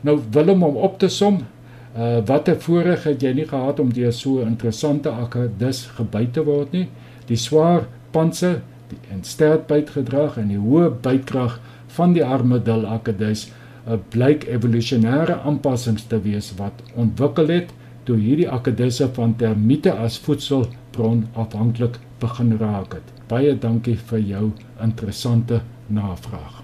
Nou 0.06 0.18
Willem 0.32 0.62
om 0.64 0.76
op 0.80 0.98
te 0.98 1.08
som, 1.12 1.42
uh, 1.96 2.20
watter 2.26 2.60
voorreg 2.60 3.04
het 3.04 3.22
jy 3.22 3.32
nie 3.34 3.46
gehad 3.48 3.80
om 3.80 3.92
deur 3.92 4.12
so 4.12 4.40
'n 4.40 4.46
interessante 4.54 5.10
akedus 5.10 5.86
gebyt 5.96 6.32
te 6.32 6.44
word 6.44 6.72
nie? 6.72 6.88
Die 7.26 7.36
swaar 7.36 7.86
panser 8.10 8.62
en 9.12 9.24
sterk 9.24 9.66
bytgedrag 9.66 10.38
en 10.38 10.48
die 10.48 10.58
hoë 10.58 10.90
bytkrag 11.02 11.60
van 11.86 12.12
die 12.12 12.24
armadillo 12.24 12.86
akedus 12.86 13.50
'n 13.86 14.00
blyk 14.08 14.44
evolusionêre 14.44 15.40
aanpassings 15.44 16.06
te 16.06 16.20
wees 16.20 16.52
wat 16.56 16.82
ontwikkel 16.94 17.48
het 17.48 17.72
toe 18.04 18.16
hierdie 18.16 18.48
akedisse 18.50 19.08
van 19.18 19.36
termiete 19.36 19.92
as 19.92 20.18
voedselbron 20.18 21.26
afhanklik 21.34 21.98
begin 22.20 22.56
raak 22.58 22.98
het. 22.98 23.14
Baie 23.28 23.58
dankie 23.58 23.96
vir 24.10 24.18
jou 24.32 24.50
interessante 24.82 25.62
navraag. 25.86 26.59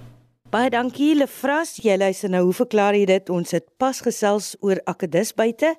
Baie 0.47 0.71
dankie 0.71 1.17
Lefras, 1.19 1.73
jy 1.83 1.97
luister 1.99 2.31
nou, 2.31 2.45
hoe 2.47 2.55
verklaar 2.55 2.95
jy 2.95 3.03
dit? 3.11 3.31
Ons 3.35 3.51
het 3.57 3.65
pas 3.83 3.99
gesels 3.99 4.53
oor 4.63 4.79
akedisbuite. 4.87 5.73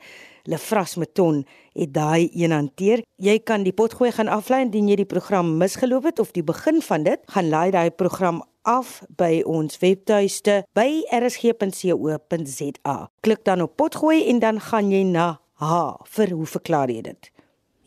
Lefras 0.52 0.98
Meton 1.00 1.46
het 1.72 1.94
daai 1.96 2.28
een 2.36 2.52
hanteer. 2.52 3.06
Jy 3.16 3.38
kan 3.48 3.64
die 3.64 3.72
potgooi 3.72 4.12
gaan 4.12 4.28
aflaai 4.28 4.66
indien 4.66 4.90
jy 4.92 4.98
die 5.00 5.08
program 5.08 5.54
misgeloop 5.62 6.10
het 6.12 6.20
of 6.20 6.36
die 6.36 6.44
begin 6.44 6.82
van 6.84 7.08
dit. 7.08 7.24
Gaan 7.32 7.48
laai 7.48 7.72
daai 7.72 7.96
program 7.96 8.42
af 8.68 9.00
by 9.16 9.40
ons 9.48 9.80
webtuiste 9.80 10.60
by 10.76 11.00
rsg.co.za. 11.16 12.98
Klik 13.24 13.48
dan 13.48 13.64
op 13.64 13.80
potgooi 13.80 14.26
en 14.28 14.44
dan 14.44 14.60
gaan 14.68 14.92
jy 14.92 15.06
na 15.08 15.38
H 15.64 15.72
vir 16.12 16.36
hoe 16.36 16.52
verklaar 16.60 16.92
jy 16.92 17.08
dit? 17.08 17.32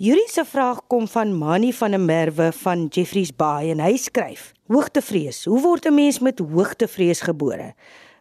Yuri 0.01 0.23
se 0.33 0.45
vraag 0.49 0.79
kom 0.89 1.05
van 1.13 1.35
Mani 1.37 1.75
van 1.77 1.93
der 1.93 2.01
Merwe 2.01 2.53
van 2.57 2.87
Jeffreys 2.89 3.35
Bay 3.37 3.69
en 3.69 3.83
hy 3.85 3.99
skryf: 4.01 4.47
Hoogtevrees. 4.73 5.43
Hoe 5.45 5.61
word 5.61 5.85
'n 5.85 5.95
mens 5.95 6.19
met 6.25 6.39
hoogtevrees 6.39 7.21
gebore? 7.21 7.75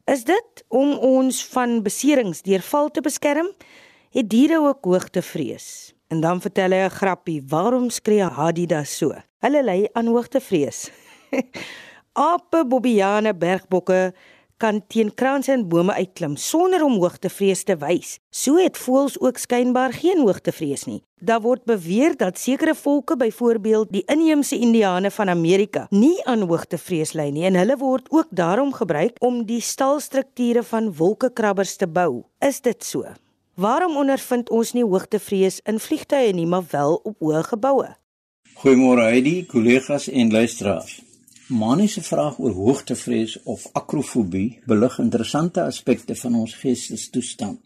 Is 0.06 0.24
dit 0.24 0.64
om 0.68 0.98
ons 0.98 1.46
van 1.46 1.82
beserings 1.82 2.42
deur 2.42 2.62
val 2.62 2.92
te 2.92 3.02
beskerm? 3.02 3.48
Het 4.12 4.30
diere 4.30 4.60
ook 4.60 4.86
hoogtevrees? 4.86 5.94
En 6.08 6.20
dan 6.20 6.42
vertel 6.42 6.72
hy 6.72 6.84
'n 6.84 6.90
grappie, 6.90 7.44
waarom 7.48 7.90
skree 7.90 8.24
Adidas 8.26 8.98
so? 8.98 9.14
Hulle 9.40 9.64
ly 9.64 9.90
aan 9.94 10.08
hoogtevrees. 10.08 10.92
Ape, 12.14 12.66
bobiane, 12.68 13.34
bergbokke 13.34 14.14
kan 14.60 14.82
teen 14.92 15.13
kranse 15.16 15.54
en 15.56 15.68
bome 15.72 15.94
uitklim 15.96 16.36
sonder 16.36 16.84
om 16.84 16.98
hoogtevrees 17.00 17.63
te 17.63 17.78
wys. 17.80 18.18
So 18.30 18.60
het 18.60 18.78
voëls 18.78 19.16
ook 19.24 19.39
skynbaar 19.39 19.96
geen 19.96 20.20
hoogtevrees 20.25 20.84
nie. 20.89 21.00
Daar 21.20 21.42
word 21.44 21.63
beweer 21.68 22.16
dat 22.20 22.39
sekere 22.39 22.75
volke, 22.75 23.18
byvoorbeeld 23.18 23.92
die 23.92 24.04
inheemse 24.12 24.60
Indiane 24.60 25.12
van 25.12 25.30
Amerika, 25.30 25.88
nie 25.89 26.18
aan 26.24 26.46
hoogtevrees 26.48 27.16
ly 27.16 27.30
nie 27.36 27.48
en 27.48 27.60
hulle 27.60 27.80
word 27.80 28.12
ook 28.12 28.28
daarom 28.32 28.74
gebruik 28.75 29.20
om 29.24 29.42
die 29.48 29.62
stalstrukture 29.63 30.63
van 30.63 30.94
wolkekrabbers 30.96 31.75
te 31.75 31.88
bou. 31.88 32.24
Is 32.39 32.62
dit 32.62 32.84
so? 32.84 33.08
Waarom 33.60 33.98
ondervind 34.00 34.50
ons 34.56 34.72
nie 34.75 34.86
hoogtevrees 34.88 35.60
in 35.68 35.80
vliegtye 35.80 36.32
nie, 36.36 36.48
maar 36.48 36.63
wel 36.72 37.00
op 37.04 37.20
hoë 37.20 37.44
geboue? 37.51 37.92
Goeiemôre 38.60 39.08
Heidi, 39.08 39.46
kollegas 39.48 40.08
en 40.08 40.32
luisteraars. 40.32 41.00
Manie 41.50 41.88
se 41.88 42.01
vraag 42.01 42.36
oor 42.38 42.51
hoogtevrees 42.53 43.39
of 43.44 43.63
akrofobie 43.74 44.60
belig 44.70 45.00
interessante 45.01 45.63
aspekte 45.63 46.13
van 46.15 46.36
ons 46.36 46.53
geestestoestand. 46.53 47.58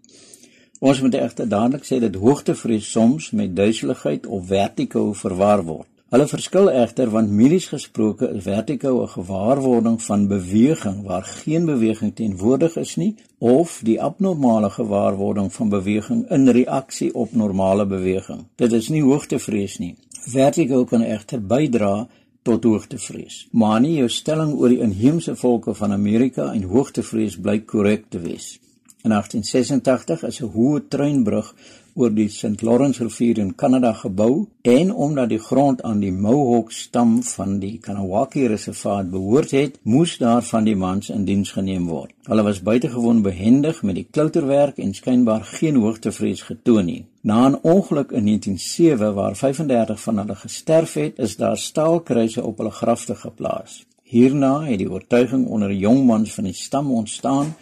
Ons 0.79 1.01
moet 1.03 1.17
egter 1.19 1.49
dadelik 1.51 1.83
sê 1.83 1.99
dat 1.99 2.15
hoogtevrees 2.15 2.87
soms 2.91 3.33
met 3.35 3.51
duiseligheid 3.55 4.29
of 4.37 4.45
vertigo 4.47 5.03
verwar 5.19 5.65
word. 5.67 5.89
Hulle 6.15 6.29
verskil 6.31 6.71
egter 6.71 7.11
want 7.11 7.35
medies 7.41 7.67
gesproke 7.73 8.31
is 8.31 8.47
vertigo 8.47 9.03
'n 9.03 9.13
gewaarwording 9.17 9.99
van 10.07 10.27
beweging 10.27 11.03
waar 11.03 11.23
geen 11.23 11.65
beweging 11.65 12.15
teenwoordig 12.15 12.75
is 12.77 12.95
nie 12.95 13.15
of 13.37 13.79
die 13.83 14.01
abnormale 14.01 14.69
gewaarwording 14.69 15.53
van 15.53 15.69
beweging 15.69 16.29
in 16.29 16.47
reaksie 16.47 17.13
op 17.13 17.33
normale 17.33 17.85
beweging. 17.85 18.45
Dit 18.55 18.71
is 18.71 18.89
nie 18.89 19.03
hoogtevrees 19.03 19.77
nie. 19.77 19.95
Vertigo 20.09 20.85
kan 20.85 21.01
egter 21.01 21.41
bydra 21.41 22.07
tot 22.43 22.63
hoogtevrees. 22.63 23.47
Maar 23.51 23.79
nie 23.81 23.95
jou 23.97 24.09
stelling 24.11 24.53
oor 24.59 24.69
die 24.69 24.81
inheemse 24.83 25.35
volke 25.39 25.73
van 25.73 25.95
Amerika 25.95 26.51
en 26.53 26.67
hoogtevrees 26.67 27.39
blyk 27.39 27.65
korrek 27.71 28.09
te 28.09 28.19
wees. 28.19 28.57
In 29.03 29.11
1886 29.11 30.23
is 30.23 30.41
'n 30.41 30.51
hoë 30.55 30.87
treinbrug 30.87 31.55
oor 31.95 32.09
die 32.13 32.27
St. 32.29 32.61
Lawrence 32.61 33.03
rivier 33.03 33.37
in 33.37 33.55
Kanada 33.55 33.93
gebou 33.93 34.47
en 34.61 34.93
omdat 34.93 35.29
die 35.29 35.39
grond 35.39 35.81
aan 35.83 35.99
die 36.01 36.11
Mohawk 36.11 36.71
stam 36.71 37.15
van 37.23 37.59
die 37.61 37.77
Kanawaki 37.83 38.47
reservaat 38.47 39.11
behoort 39.11 39.51
het, 39.51 39.79
moes 39.83 40.17
daar 40.17 40.41
van 40.47 40.65
die 40.65 40.75
mans 40.75 41.09
in 41.13 41.25
diens 41.25 41.51
geneem 41.51 41.85
word. 41.91 42.13
Hulle 42.29 42.45
was 42.47 42.63
buitengewoon 42.63 43.21
behendig 43.21 43.83
met 43.83 43.99
die 43.99 44.07
klouterwerk 44.09 44.81
en 44.81 44.93
skynbaar 44.93 45.45
geen 45.55 45.79
hoogtevrees 45.83 46.41
getoon 46.49 46.85
nie. 46.85 47.05
Na 47.21 47.47
'n 47.49 47.59
ongeluk 47.61 48.11
in 48.11 48.25
1907 48.25 49.13
waar 49.13 49.35
35 49.35 50.01
van 50.01 50.17
hulle 50.17 50.35
gesterf 50.35 50.93
het, 50.93 51.19
is 51.19 51.35
daar 51.35 51.57
staalkruise 51.57 52.43
op 52.43 52.57
hulle 52.57 52.71
grafte 52.71 53.15
geplaas. 53.15 53.85
Hierna 54.03 54.61
het 54.61 54.77
die 54.77 54.91
oortuiging 54.91 55.47
onder 55.47 55.71
jong 55.71 56.05
mans 56.05 56.33
van 56.33 56.43
die 56.43 56.53
stam 56.53 56.91
ontstaan 56.91 57.55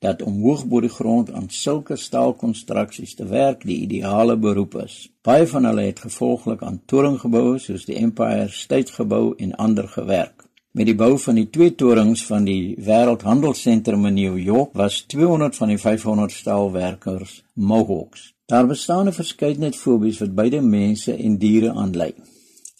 dat 0.00 0.22
om 0.22 0.40
hoog 0.42 0.64
bo 0.66 0.80
die 0.80 0.92
grond 0.92 1.32
aan 1.36 1.48
sulke 1.52 1.96
staalkonstruksies 1.96 3.14
te 3.18 3.26
werk 3.28 3.66
die 3.68 3.82
ideale 3.84 4.36
beroep 4.36 4.78
is. 4.84 4.94
Baie 5.22 5.46
van 5.46 5.68
hulle 5.68 5.84
het 5.90 6.00
gevolglik 6.06 6.62
aan 6.64 6.80
toringgeboue 6.88 7.58
soos 7.60 7.84
die 7.84 7.98
Empire 8.00 8.48
State 8.48 8.96
Gebou 8.96 9.34
en 9.36 9.52
ander 9.54 9.88
gewerk. 9.88 10.46
Met 10.72 10.86
die 10.86 10.94
bou 10.94 11.18
van 11.18 11.34
die 11.34 11.48
twee 11.50 11.74
torings 11.74 12.24
van 12.26 12.44
die 12.46 12.76
Wêreldhandelsentrum 12.78 14.06
in 14.06 14.14
New 14.14 14.38
York 14.38 14.72
was 14.78 15.02
200 15.12 15.56
van 15.56 15.74
die 15.74 15.78
500 15.78 16.32
staalwerkers 16.32 17.40
Mohawks. 17.54 18.30
Daar 18.46 18.66
bestaan 18.66 19.08
'n 19.08 19.12
verskeidenheid 19.12 19.76
fobies 19.76 20.18
wat 20.18 20.34
beide 20.34 20.60
mense 20.60 21.16
en 21.16 21.38
diere 21.38 21.72
aanlei. 21.72 22.14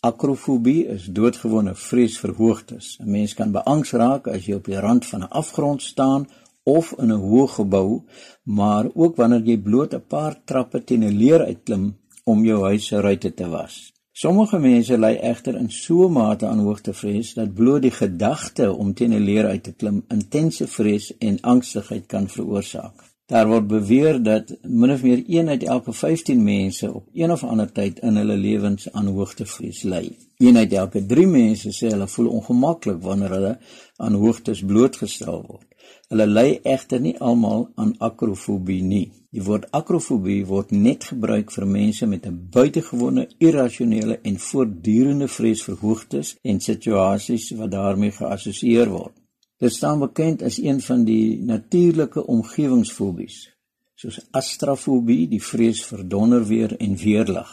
Akrofobie 0.01 0.87
is 0.87 1.05
doodgewone 1.05 1.75
vrees 1.75 2.19
vir 2.19 2.33
hoogtes. 2.35 2.97
'n 3.01 3.11
Mens 3.11 3.35
kan 3.35 3.51
beangs 3.53 3.91
raak 3.93 4.29
as 4.29 4.47
jy 4.47 4.55
op 4.55 4.65
die 4.65 4.81
rand 4.81 5.07
van 5.07 5.21
'n 5.21 5.29
afgrond 5.29 5.83
staan 5.83 6.29
of 6.63 6.95
in 6.99 7.13
'n 7.13 7.25
hoë 7.27 7.49
gebou, 7.49 8.03
maar 8.43 8.87
ook 8.95 9.17
wanneer 9.17 9.43
jy 9.45 9.59
bloot 9.59 9.95
'n 9.95 10.07
paar 10.09 10.41
trappe 10.45 10.85
teen 10.85 11.05
'n 11.05 11.17
leer 11.17 11.45
uitklim 11.45 11.97
om 12.25 12.45
jou 12.45 12.63
huis 12.63 12.87
se 12.87 13.01
ruitte 13.01 13.35
te 13.35 13.49
was. 13.49 13.93
Sommige 14.13 14.59
mense 14.59 14.99
ly 14.99 15.15
egter 15.23 15.57
in 15.57 15.71
so 15.71 16.09
mate 16.09 16.47
aan 16.47 16.59
hoogtevrees 16.59 17.35
dat 17.35 17.55
bloot 17.55 17.83
die 17.83 17.91
gedagte 17.91 18.73
om 18.73 18.95
teen 18.95 19.13
'n 19.13 19.25
leer 19.29 19.47
uit 19.47 19.63
te 19.63 19.73
klim 19.73 20.03
intense 20.09 20.67
vrees 20.67 21.17
en 21.19 21.41
angstigheid 21.41 22.07
kan 22.07 22.29
veroorsaak. 22.29 22.97
Daar 23.31 23.47
word 23.49 23.67
beweer 23.67 24.23
dat 24.23 24.49
min 24.63 24.91
of 24.91 25.03
meer 25.03 25.23
1 25.27 25.49
uit 25.49 25.63
elke 25.63 25.93
15 25.93 26.43
mense 26.43 26.93
op 26.93 27.07
een 27.15 27.31
of 27.31 27.45
ander 27.45 27.73
tyd 27.73 27.99
in 27.99 28.17
hulle 28.17 28.37
lewens 28.37 28.93
aan 28.93 29.07
hoogtevrees 29.07 29.83
ly. 29.83 30.17
Een 30.37 30.57
uit 30.57 30.73
elke 30.73 31.07
3 31.07 31.27
mense 31.27 31.71
sê 31.71 31.93
hulle 31.95 32.09
voel 32.09 32.29
ongemaklik 32.29 33.03
wanneer 33.03 33.31
hulle 33.31 33.59
aan 33.97 34.15
hoogtes 34.15 34.65
blootgestel 34.65 35.45
word. 35.47 35.70
Hulle 36.11 36.27
ly 36.27 36.61
egter 36.65 37.01
nie 37.01 37.17
almal 37.19 37.69
aan 37.77 37.95
akrofobie 37.99 38.83
nie. 38.83 39.07
Die 39.31 39.43
woord 39.47 39.69
akrofobie 39.79 40.41
word 40.47 40.73
net 40.75 41.05
gebruik 41.13 41.53
vir 41.55 41.67
mense 41.67 42.07
met 42.07 42.27
'n 42.27 42.49
buitengewone 42.57 43.29
irrasionele 43.39 44.19
en 44.23 44.39
voortdurende 44.39 45.29
vrees 45.29 45.63
vir 45.63 45.77
hoogtes 45.83 46.37
en 46.43 46.61
situasies 46.61 47.51
wat 47.59 47.71
daarmee 47.71 48.11
geassosieer 48.11 48.89
word. 48.91 49.15
Dit 49.61 49.73
staan 49.73 49.99
bekend 49.99 50.43
as 50.43 50.59
een 50.59 50.81
van 50.81 51.05
die 51.05 51.39
natuurlike 51.45 52.27
omgewingsfobies, 52.27 53.51
soos 53.95 54.21
astrafobie, 54.31 55.29
die 55.29 55.43
vrees 55.43 55.85
vir 55.85 56.09
donderweer 56.09 56.77
en 56.77 56.97
weerlig. 56.97 57.51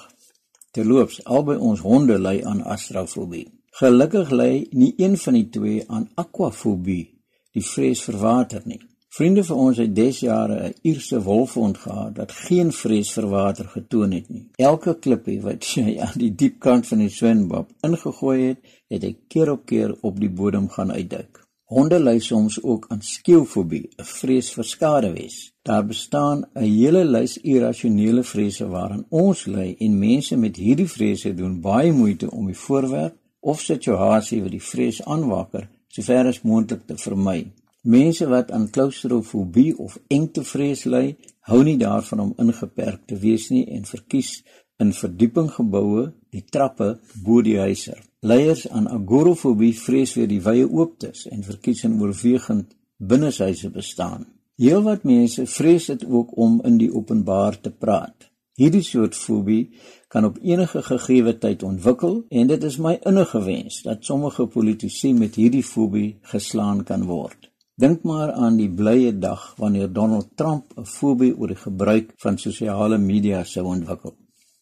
Terloops, 0.71 1.25
albei 1.25 1.57
ons 1.57 1.79
honde 1.79 2.17
ly 2.19 2.41
aan 2.43 2.63
astrafobie. 2.63 3.47
Gelukkig 3.79 4.31
ly 4.31 4.67
nie 4.71 4.93
een 4.97 5.17
van 5.17 5.33
die 5.33 5.49
twee 5.49 5.83
aan 5.87 6.09
aquafobie, 6.15 7.16
die 7.57 7.65
vrees 7.65 8.03
vir 8.05 8.19
water 8.21 8.61
nie. 8.65 8.79
Vriende 9.17 9.41
vir 9.47 9.59
ons 9.65 9.79
het 9.81 9.93
desjare 9.97 10.55
'n 10.67 10.73
Ierse 10.89 11.19
wolfhond 11.27 11.77
gehad 11.85 12.17
wat 12.21 12.31
geen 12.31 12.71
vrees 12.79 13.11
vir 13.15 13.27
water 13.29 13.67
getoon 13.75 14.11
het 14.11 14.27
nie. 14.29 14.45
Elke 14.57 14.93
klippie 15.05 15.39
wat 15.41 15.65
hy 15.73 15.97
aan 16.05 16.19
die 16.23 16.35
diep 16.41 16.59
kant 16.59 16.87
van 16.87 16.99
die 16.99 17.09
swembad 17.09 17.71
ingegooi 17.87 18.39
het, 18.47 18.59
het 18.93 19.03
hy 19.07 19.13
keer 19.27 19.51
op 19.51 19.65
keer 19.65 19.95
op 20.01 20.19
die 20.19 20.29
bodem 20.29 20.67
gaan 20.69 20.91
uitduik. 20.91 21.41
Honde 21.73 21.99
ly 21.99 22.19
soms 22.19 22.59
ook 22.63 22.85
aan 22.89 23.01
skeelfobie, 23.01 23.89
'n 23.97 24.03
vrees 24.03 24.51
vir 24.55 24.63
skadewes. 24.73 25.37
Daar 25.63 25.85
bestaan 25.85 26.45
'n 26.55 26.63
hele 26.63 27.03
lys 27.05 27.37
irrasionele 27.37 28.23
vrese 28.23 28.67
waaraan 28.67 29.05
ons 29.09 29.45
ly 29.45 29.75
en 29.79 29.99
mense 29.99 30.37
met 30.37 30.55
hierdie 30.55 30.91
vrese 30.97 31.33
doen 31.33 31.61
baie 31.61 31.91
moeite 31.91 32.31
om 32.31 32.45
die 32.45 32.61
voorwerp 32.65 33.15
of 33.39 33.61
situasie 33.61 34.41
wat 34.41 34.51
die 34.51 34.67
vrees 34.71 35.03
aanwakker 35.03 35.67
sover 35.97 36.29
as 36.29 36.43
moontlik 36.45 36.85
te 36.87 36.97
vermy. 37.01 37.39
Mense 37.87 38.27
wat 38.27 38.51
aan 38.51 38.69
klaustrofobie 38.69 39.73
of 39.79 39.97
engtevrees 40.11 40.85
ly, 40.85 41.15
hou 41.49 41.63
nie 41.63 41.77
daarvan 41.79 42.19
om 42.19 42.33
ingeperk 42.43 43.07
te 43.07 43.17
wees 43.17 43.49
nie 43.49 43.63
en 43.73 43.87
verkies 43.87 44.41
in 44.83 44.93
verdiepinggeboue 44.93 46.11
die 46.35 46.43
trappe 46.53 46.97
bo 47.25 47.41
die 47.41 47.57
huise. 47.57 47.95
Leiers 48.21 48.67
aan 48.69 48.89
agorafobie 48.91 49.73
vrees 49.77 50.13
vir 50.17 50.27
die 50.29 50.41
wye 50.43 50.65
ooptes 50.67 51.25
en 51.31 51.45
verkies 51.47 51.85
in 51.87 51.97
oorwegend 52.01 52.75
binneshuise 52.97 53.71
bestaan. 53.73 54.27
Heelwat 54.57 55.05
mense 55.05 55.45
vrees 55.45 55.87
dit 55.93 56.05
ook 56.05 56.37
om 56.37 56.59
in 56.65 56.79
die 56.81 56.91
openbaar 56.93 57.59
te 57.61 57.71
praat. 57.71 58.29
Hierdie 58.57 58.81
soort 58.81 59.13
fobie 59.13 59.69
kan 60.09 60.25
op 60.25 60.37
enige 60.41 60.79
gegeewe 60.81 61.35
tyd 61.37 61.61
ontwikkel 61.63 62.15
en 62.39 62.47
dit 62.49 62.63
is 62.65 62.79
my 62.81 62.95
innige 63.05 63.43
wens 63.45 63.83
dat 63.85 64.07
sommige 64.07 64.47
politici 64.49 65.11
met 65.13 65.37
hierdie 65.37 65.61
fobie 65.63 66.07
geslaan 66.31 66.81
kan 66.87 67.03
word. 67.05 67.51
Dink 67.77 68.01
maar 68.01 68.31
aan 68.33 68.57
die 68.57 68.69
blye 68.79 69.11
dag 69.13 69.43
wanneer 69.61 69.93
Donald 69.93 70.31
Trump 70.41 70.73
'n 70.73 70.89
fobie 70.89 71.35
oor 71.37 71.53
die 71.53 71.61
gebruik 71.67 72.13
van 72.17 72.37
sosiale 72.37 72.97
media 72.97 73.43
sou 73.43 73.65
ontwikkel. 73.65 74.15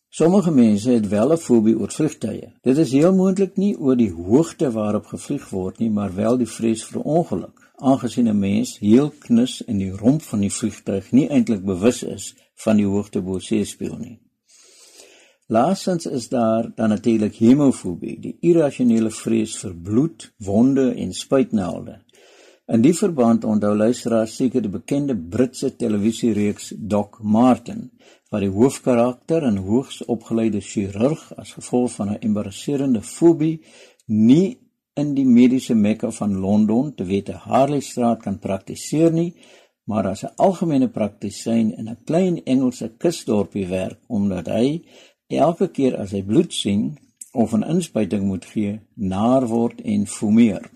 Sommige 0.10 0.52
mense 0.52 0.92
het 0.92 1.08
wel 1.08 1.32
'n 1.32 1.38
fobie 1.38 1.80
oor 1.80 1.92
vliegtye. 1.92 2.52
Dit 2.62 2.78
is 2.78 2.92
heel 2.92 3.16
moontlik 3.16 3.56
nie 3.58 3.78
oor 3.80 3.96
die 3.96 4.12
hoogte 4.12 4.72
waarop 4.72 5.06
gevlieg 5.06 5.50
word 5.50 5.80
nie, 5.80 5.90
maar 5.90 6.16
wel 6.16 6.38
die 6.38 6.52
vrees 6.58 6.84
vir 6.84 7.02
ongeluk. 7.02 7.72
Aangesien 7.75 8.28
'n 8.28 8.40
mens 8.40 8.80
heel 8.80 9.14
knus 9.20 9.62
in 9.62 9.78
die 9.78 9.92
romp 9.92 10.22
van 10.22 10.40
die 10.40 10.52
vliegtuig 10.52 11.12
nie 11.12 11.28
eintlik 11.30 11.64
bewus 11.64 12.04
is 12.04 12.36
van 12.64 12.78
die 12.78 12.86
hoogte 12.86 13.22
bo 13.22 13.40
see 13.40 13.66
speel 13.66 13.98
nie. 13.98 14.20
Laastens 15.48 16.06
is 16.06 16.30
daar 16.30 16.72
dan 16.76 16.90
natuurlik 16.90 17.36
hemofobie, 17.38 18.16
die 18.20 18.38
irrasionele 18.42 19.12
vrees 19.14 19.54
vir 19.62 19.76
bloed, 19.76 20.32
wonde 20.42 20.88
en 20.96 21.14
spuitnelde. 21.14 22.00
In 22.66 22.82
die 22.82 22.96
verband 22.98 23.44
onthou 23.46 23.76
luisteraars 23.78 24.34
seker 24.40 24.64
die 24.66 24.72
bekende 24.74 25.14
Britse 25.14 25.76
televisiereeks 25.78 26.72
Doc 26.78 27.20
Martin 27.22 27.92
waar 28.32 28.42
die 28.42 28.50
hoofkarakter 28.50 29.46
'n 29.46 29.62
hoogs 29.68 30.02
opgeleide 30.06 30.62
chirurg 30.62 31.22
as 31.38 31.54
gevolg 31.54 31.92
van 31.92 32.10
'n 32.10 32.22
embarrasserende 32.22 33.02
fobie 33.02 33.62
nie 34.08 34.58
in 34.96 35.14
die 35.14 35.26
mediese 35.26 35.76
Mekka 35.76 36.12
van 36.12 36.38
Londen, 36.40 36.96
te 36.96 37.04
wete 37.04 37.34
Harley 37.34 37.82
Straat 37.82 38.22
kan 38.24 38.40
praktiseer 38.40 39.12
nie, 39.12 39.36
maar 39.89 40.08
as 40.08 40.24
'n 40.24 40.36
algemene 40.36 40.89
praktisyn 40.89 41.68
in 41.77 41.89
'n 41.89 42.04
klein 42.06 42.44
Engelse 42.44 42.88
kusdorpie 42.98 43.67
werk 43.67 44.00
omdat 44.08 44.48
hy 44.48 44.82
elke 45.28 45.67
keer 45.67 45.98
as 45.98 46.12
hy 46.12 46.21
bloed 46.21 46.54
sien 46.54 46.98
of 47.32 47.54
'n 47.54 47.63
inspuiting 47.63 48.24
moet 48.24 48.45
gee, 48.45 48.80
naar 48.93 49.48
word 49.48 49.82
en 49.82 50.08
fumeer. 50.08 50.69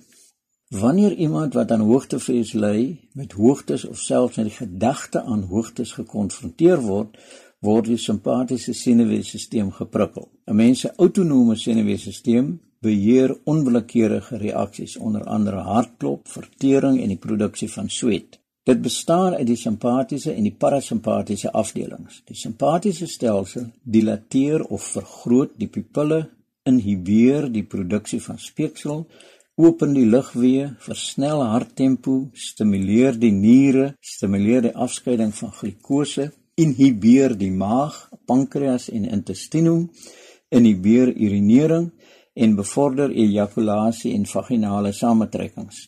Wanneer 0.69 1.13
iemand 1.13 1.53
wat 1.53 1.71
aan 1.71 1.79
hoogtevrees 1.79 2.53
ly, 2.53 2.99
met 3.13 3.31
hoogtes 3.31 3.85
of 3.85 3.97
selfs 3.97 4.35
met 4.35 4.45
die 4.45 4.55
gedagte 4.55 5.21
aan 5.21 5.43
hoogtes 5.43 5.91
gekonfronteer 5.91 6.81
word, 6.81 7.17
word 7.59 7.85
die 7.85 7.97
simpatiese 7.97 8.73
senuweestelsel 8.73 9.71
geprikkel. 9.71 10.29
'n 10.45 10.55
Mens 10.55 10.79
se 10.79 10.93
autonome 10.95 11.55
senuweestelsel 11.55 12.57
beheer 12.81 13.37
onwillekeurige 13.43 14.37
reaksies, 14.37 14.97
onder 14.97 15.23
andere 15.23 15.57
hartklop, 15.57 16.27
vertering 16.27 17.01
en 17.01 17.07
die 17.07 17.17
produksie 17.17 17.71
van 17.71 17.89
sweet. 17.89 18.38
Dit 18.63 18.81
bestaan 18.81 19.33
uit 19.33 19.47
die 19.47 19.57
simpatiese 19.57 20.33
en 20.33 20.43
die 20.45 20.55
parasimpatiese 20.55 21.51
afdelings. 21.51 22.21
Die 22.27 22.35
simpatiese 22.37 23.07
stelsel 23.07 23.69
dilateer 23.83 24.65
of 24.67 24.83
vergroot 24.95 25.55
die 25.57 25.69
pupille, 25.71 26.25
inhibeer 26.69 27.47
die 27.49 27.63
produksie 27.63 28.21
van 28.21 28.37
speeksel, 28.37 29.05
open 29.59 29.95
die 29.95 30.05
lugweë, 30.07 30.75
versnel 30.83 31.41
harttempo, 31.51 32.29
stimuleer 32.33 33.17
die 33.19 33.31
niere, 33.33 33.93
stimuleer 33.99 34.67
die 34.67 34.75
afskeiding 34.75 35.33
van 35.35 35.55
glikose 35.55 36.29
inhibeer 36.59 37.35
die 37.39 37.51
maag, 37.55 37.95
pankreas 38.27 38.89
en 38.91 39.07
intestinum, 39.07 39.87
inhibeer 40.51 41.11
urinering 41.13 41.89
en 42.35 42.55
bevorder 42.57 43.13
ejakulasie 43.15 44.13
en 44.15 44.25
vaginale 44.27 44.91
samentrekkings. 44.95 45.87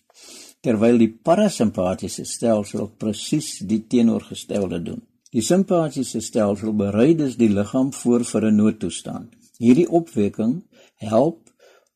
Terwyl 0.61 0.99
die 1.01 1.09
parasimpatiese 1.09 2.25
stelsel 2.25 2.91
presies 3.01 3.59
die 3.65 3.81
teenoorgestelde 3.89 4.81
doen. 4.81 5.01
Die 5.33 5.41
simpatiese 5.41 6.21
stelsel 6.21 6.73
berei 6.77 7.15
dus 7.17 7.37
die 7.39 7.49
liggaam 7.49 7.93
voor 7.93 8.23
vir 8.31 8.45
'n 8.45 8.55
noodtoestand. 8.55 9.29
Hierdie 9.57 9.89
opwekking 9.89 10.63
help 10.95 11.49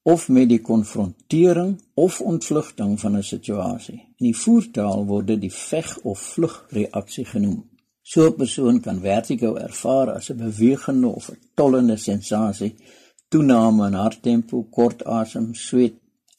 of 0.03 0.27
met 0.29 0.49
die 0.49 0.61
konfrontering 0.61 1.81
of 1.93 2.21
ontvlugting 2.21 2.99
van 2.99 3.17
'n 3.17 3.23
situasie. 3.23 3.99
In 4.17 4.25
die 4.31 4.37
voertaal 4.37 5.05
word 5.05 5.27
dit 5.27 5.41
die 5.41 5.53
veg 5.53 5.97
of 5.97 6.19
vlug 6.19 6.65
reaksie 6.69 7.25
genoem. 7.25 7.69
So 8.01 8.27
'n 8.27 8.35
persoon 8.35 8.79
kan 8.81 8.99
vertigo 9.01 9.55
ervaar 9.55 10.09
as 10.11 10.29
'n 10.29 10.37
bewegende 10.37 11.07
of 11.07 11.29
'n 11.29 11.39
tollende 11.55 11.97
sensasie, 11.97 12.75
toename 13.27 13.87
in 13.87 13.93
harttempo, 13.93 14.63
kort 14.63 15.03
asem, 15.03 15.53
sweet, 15.53 15.95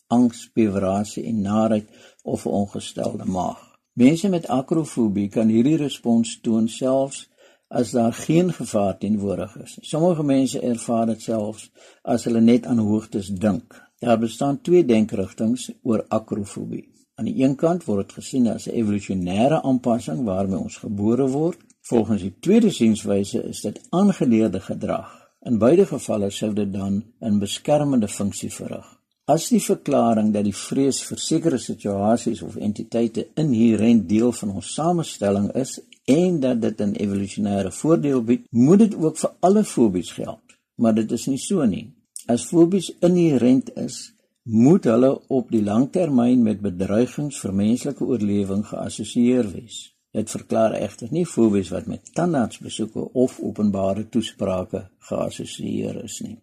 angs, 0.07 0.51
beewerasie 0.55 1.25
en 1.25 1.41
naait 1.41 1.89
of 2.27 2.45
'n 2.45 2.49
ongestelde 2.63 3.25
maag. 3.25 3.61
Mense 3.93 4.29
met 4.29 4.47
akrofobie 4.47 5.29
kan 5.29 5.49
hierdie 5.49 5.77
respons 5.77 6.41
toon 6.41 6.69
selfs 6.69 7.29
as 7.69 7.91
daar 7.91 8.13
geen 8.13 8.53
gevaar 8.53 8.99
teenwoordig 8.99 9.57
is. 9.63 9.79
Sommige 9.81 10.23
mense 10.23 10.61
ervaar 10.61 11.07
dit 11.07 11.23
selfs 11.23 11.71
as 12.03 12.25
hulle 12.25 12.41
net 12.41 12.67
aan 12.67 12.79
hoogtes 12.79 13.29
dink. 13.29 13.85
Daar 13.99 14.19
bestaan 14.19 14.61
twee 14.61 14.85
denkrigtinge 14.85 15.75
oor 15.83 16.05
akrofobie. 16.09 16.85
Aan 17.15 17.25
die 17.25 17.43
een 17.43 17.55
kant 17.57 17.85
word 17.85 18.07
dit 18.07 18.17
gesien 18.19 18.49
as 18.53 18.67
'n 18.69 18.77
evolusionêre 18.81 19.63
aanpassing 19.63 20.25
waarmee 20.25 20.59
ons 20.59 20.77
gebore 20.77 21.29
word. 21.29 21.59
Volgens 21.81 22.23
die 22.23 22.37
tweede 22.41 22.71
sienswyse 22.71 23.43
is 23.43 23.61
dit 23.61 23.81
aangeleerde 23.91 24.61
gedrag. 24.61 25.09
In 25.41 25.59
beide 25.59 25.87
gevalle 25.87 26.31
sou 26.31 26.53
dit 26.53 26.73
dan 26.73 27.05
'n 27.21 27.39
beskermende 27.39 28.09
funksie 28.09 28.53
verrig. 28.53 28.97
As 29.27 29.49
die 29.51 29.59
verklaring 29.59 30.29
dat 30.31 30.45
die 30.47 30.55
vrees 30.55 31.01
vir 31.03 31.19
sekere 31.19 31.59
situasies 31.59 32.45
of 32.47 32.59
entiteite 32.63 33.25
inherënt 33.43 34.05
deel 34.07 34.31
van 34.41 34.53
ons 34.61 34.69
samestelling 34.77 35.49
is 35.63 35.73
en 36.15 36.37
dat 36.45 36.61
dit 36.63 36.83
'n 36.85 36.95
evolusionêre 36.95 37.73
voordeel 37.81 38.23
bied, 38.23 38.45
moet 38.51 38.79
dit 38.79 38.95
ook 38.95 39.17
vir 39.19 39.33
alle 39.41 39.65
fobies 39.65 40.13
geld. 40.13 40.47
Maar 40.77 40.95
dit 40.95 41.13
is 41.13 41.27
nie 41.27 41.39
so 41.39 41.65
nie. 41.65 41.91
As 42.27 42.47
fobies 42.47 42.93
inherënt 43.01 43.75
is, 43.75 44.13
moet 44.43 44.85
hulle 44.85 45.13
op 45.29 45.51
die 45.51 45.63
langtermyn 45.63 46.43
met 46.43 46.61
bedreigings 46.61 47.41
vir 47.41 47.53
menslike 47.53 48.05
oorlewing 48.05 48.65
geassosieer 48.67 49.53
wees. 49.53 49.93
Dit 50.13 50.31
verklaar 50.31 50.73
egter 50.73 51.09
nie 51.11 51.27
fobies 51.27 51.69
wat 51.69 51.87
met 51.87 52.15
tandartsbesoeke 52.15 53.13
of 53.13 53.41
openbare 53.41 54.09
toesprake 54.09 54.89
geassosieer 54.99 56.05
is 56.05 56.21
nie. 56.21 56.39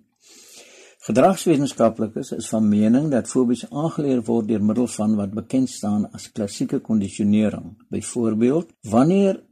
Gedragswetenskaplikes 1.04 2.30
is 2.32 2.46
van 2.48 2.68
mening 2.72 3.10
dat 3.12 3.28
fobies 3.28 3.66
aangeleer 3.68 4.22
word 4.24 4.48
deur 4.48 4.62
middel 4.64 4.86
van 4.88 5.18
wat 5.20 5.34
bekend 5.36 5.68
staan 5.70 6.06
as 6.16 6.30
klassieke 6.32 6.80
kondisionering. 6.80 7.74
Byvoorbeeld, 7.92 8.70
wanneer 8.88 9.44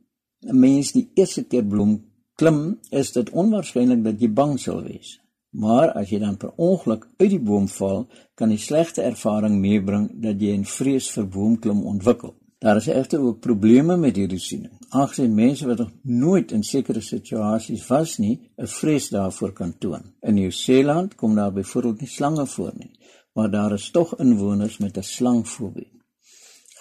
'n 0.47 0.59
mens 0.59 0.91
die 0.91 1.11
eerste 1.13 1.43
keer 1.43 1.63
bloem 1.63 2.05
klim, 2.35 2.79
is 2.89 3.11
dit 3.11 3.29
onwaarskynlik 3.29 4.03
dat 4.03 4.21
jy 4.21 4.29
bang 4.33 4.59
sal 4.59 4.81
wees. 4.83 5.19
Maar 5.49 5.91
as 5.91 6.09
jy 6.09 6.19
dan 6.19 6.37
per 6.37 6.53
ongeluk 6.55 7.07
uit 7.17 7.29
die 7.29 7.39
boom 7.39 7.67
val, 7.67 8.07
kan 8.33 8.49
die 8.49 8.57
slegte 8.57 9.01
ervaring 9.01 9.59
meebring 9.59 10.09
dat 10.21 10.41
jy 10.41 10.57
'n 10.57 10.65
vrees 10.65 11.11
vir 11.11 11.27
boomklim 11.27 11.83
ontwikkel. 11.85 12.33
Daar 12.59 12.75
is 12.75 12.87
egter 12.87 13.19
ook 13.19 13.39
probleme 13.39 13.97
met 13.97 14.15
hierdie 14.15 14.39
siening. 14.39 14.80
Aangesien 14.91 15.33
mense 15.33 15.67
wat 15.67 15.77
nog 15.77 15.91
nooit 16.03 16.49
in 16.51 16.63
sekere 16.67 17.01
situasies 17.01 17.83
was 17.87 18.17
nie, 18.17 18.51
'n 18.57 18.67
vrees 18.67 19.09
daarvoor 19.09 19.51
kan 19.53 19.77
toon. 19.77 20.03
In 20.21 20.33
Nieu-Seeland 20.33 21.15
kom 21.15 21.35
daar 21.35 21.53
byvoorbeeld 21.53 21.99
nie 21.99 22.09
slange 22.09 22.45
voor 22.45 22.73
nie, 22.75 22.91
maar 23.33 23.51
daar 23.51 23.73
is 23.73 23.89
tog 23.91 24.15
inwoners 24.19 24.77
met 24.77 24.97
'n 24.97 25.03
slangfobie. 25.03 25.91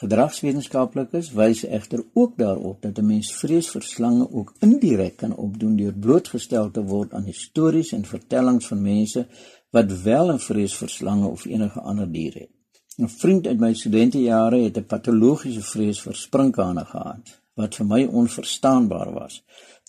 Gedragswetenskaplikes 0.00 1.32
wys 1.32 1.64
egter 1.64 2.04
ook 2.12 2.36
daarop 2.36 2.82
dat 2.82 2.98
'n 2.98 3.06
mens 3.06 3.32
vrees 3.32 3.68
vir 3.70 3.82
slange 3.82 4.30
ook 4.32 4.54
indirek 4.58 5.16
kan 5.16 5.36
opdoen 5.36 5.76
deur 5.76 5.94
blootgestel 5.94 6.70
te 6.70 6.82
word 6.82 7.12
aan 7.12 7.32
stories 7.32 7.92
en 7.92 8.04
vertellings 8.04 8.66
van 8.66 8.82
mense 8.82 9.26
wat 9.70 10.02
wel 10.02 10.32
'n 10.32 10.38
vrees 10.38 10.74
vir 10.74 10.88
slange 10.88 11.26
of 11.26 11.44
enige 11.44 11.80
ander 11.80 12.12
dier 12.12 12.34
het. 12.34 12.50
'n 12.98 13.08
Vriend 13.08 13.46
uit 13.46 13.58
my 13.58 13.74
studentejare 13.74 14.62
het 14.62 14.76
'n 14.76 14.84
patologiese 14.84 15.62
vrees 15.62 16.00
vir 16.00 16.14
sprinkane 16.14 16.84
gehad 16.84 17.39
wat 17.60 17.76
vir 17.78 17.88
my 17.92 18.00
onverstaanbaar 18.22 19.12
was. 19.14 19.40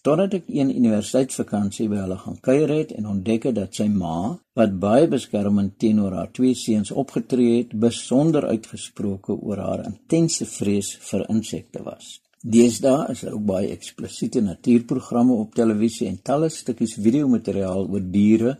Totdat 0.01 0.33
ek 0.33 0.47
een 0.49 0.71
universiteitsvakansie 0.73 1.85
by 1.91 1.99
hulle 2.01 2.17
gaan 2.17 2.39
kuier 2.41 2.71
het 2.73 2.93
en 2.97 3.09
ontdek 3.11 3.43
het 3.51 3.57
dat 3.59 3.75
sy 3.77 3.85
ma, 3.85 4.33
wat 4.57 4.79
baie 4.81 5.05
beskermend 5.09 5.75
teenoor 5.83 6.15
haar 6.17 6.31
twee 6.33 6.55
seuns 6.57 6.89
opgetree 6.91 7.59
het, 7.59 7.75
besonder 7.83 8.47
uitgesproke 8.49 9.35
oor 9.37 9.61
haar 9.61 9.83
intense 9.85 10.47
vrees 10.49 10.95
vir 11.05 11.27
insekte 11.29 11.83
was. 11.85 12.15
Deesdae 12.41 13.11
is 13.13 13.21
daar 13.21 13.35
ook 13.37 13.45
baie 13.45 13.69
eksplisiete 13.69 14.41
natuurprogramme 14.41 15.35
op 15.43 15.53
televisie 15.53 16.07
en 16.09 16.17
talle 16.25 16.49
stukkies 16.49 16.95
videomateriaal 16.97 17.85
oor 17.85 18.07
diere 18.15 18.55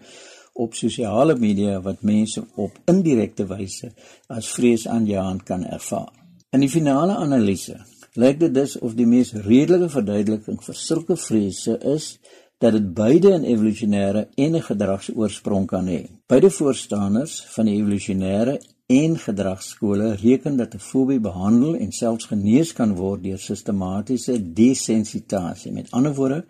op 0.61 0.77
sosiale 0.77 1.33
media 1.41 1.79
wat 1.81 2.03
mense 2.05 2.43
op 2.61 2.77
indirekte 2.91 3.47
wyse 3.49 3.89
as 4.29 4.51
vreesaanjaend 4.53 5.41
kan 5.47 5.65
ervaar. 5.65 6.13
In 6.53 6.61
die 6.61 6.69
finale 6.69 7.17
analise 7.17 7.79
lyk 8.19 8.39
dit 8.39 8.53
dus 8.53 8.77
of 8.79 8.95
die 8.99 9.07
mees 9.07 9.31
redelike 9.33 9.87
verduideliking 9.89 10.59
vir 10.63 10.75
sulke 10.75 11.15
vrese 11.15 11.77
is 11.93 12.17
dat 12.61 12.75
dit 12.75 12.93
beide 12.93 13.31
'n 13.37 13.43
evolusionêre 13.43 14.27
en 14.35 14.55
'n 14.55 14.61
gedragsoorsprong 14.61 15.65
kan 15.67 15.87
hê. 15.87 16.09
Beide 16.27 16.49
voorstanders 16.49 17.45
van 17.55 17.65
die 17.65 17.77
evolusionêre 17.81 18.59
en 18.87 19.17
gedragskole 19.17 20.15
reken 20.15 20.57
dat 20.57 20.73
'n 20.73 20.79
fobie 20.79 21.19
behandel 21.19 21.75
en 21.75 21.91
selfs 21.91 22.25
genees 22.25 22.73
kan 22.73 22.95
word 22.95 23.23
deur 23.23 23.39
sistematiese 23.39 24.53
desensitasie. 24.53 25.71
Met 25.71 25.91
ander 25.91 26.13
woorde, 26.13 26.45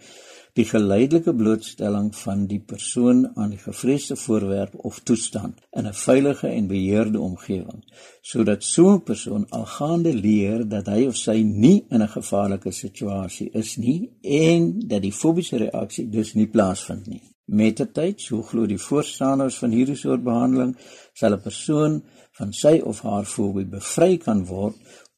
die 0.60 0.66
geleidelike 0.68 1.32
blootstelling 1.36 2.10
van 2.16 2.44
die 2.48 2.60
persoon 2.60 3.24
aan 3.40 3.54
die 3.54 3.62
gevreesde 3.62 4.18
voorwerp 4.20 4.74
of 4.90 5.00
toestand 5.08 5.62
in 5.80 5.88
'n 5.88 5.94
veilige 5.94 6.48
en 6.48 6.68
beheerde 6.68 7.20
omgewing 7.20 7.84
sodat 8.22 8.64
so 8.64 8.92
'n 8.94 9.04
persoon 9.04 9.46
algaande 9.50 10.14
leer 10.14 10.68
dat 10.68 10.88
hy 10.88 11.06
of 11.08 11.16
sy 11.16 11.38
nie 11.42 11.86
in 11.90 12.02
'n 12.02 12.16
gevaarlike 12.18 12.72
situasie 12.72 13.50
is 13.54 13.78
nie 13.78 14.12
en 14.22 14.80
dat 14.88 15.02
die 15.02 15.14
fobiese 15.14 15.58
reaksie 15.58 16.10
dus 16.10 16.34
nie 16.34 16.48
plaasvind 16.48 17.08
nie. 17.08 17.24
Met 17.46 17.78
die 17.78 17.92
tyd 17.92 18.22
so 18.22 18.42
glo 18.42 18.66
die 18.66 18.78
voorstanders 18.78 19.58
van 19.58 19.72
hierdie 19.72 19.96
soort 19.96 20.24
behandeling 20.24 20.78
sal 21.14 21.34
'n 21.34 21.42
persoon 21.42 22.04
van 22.32 22.54
sy 22.54 22.82
of 22.84 23.02
haar 23.02 23.26
fobie 23.26 23.66
bevry 23.66 24.18
kan 24.18 24.46
word 24.46 24.76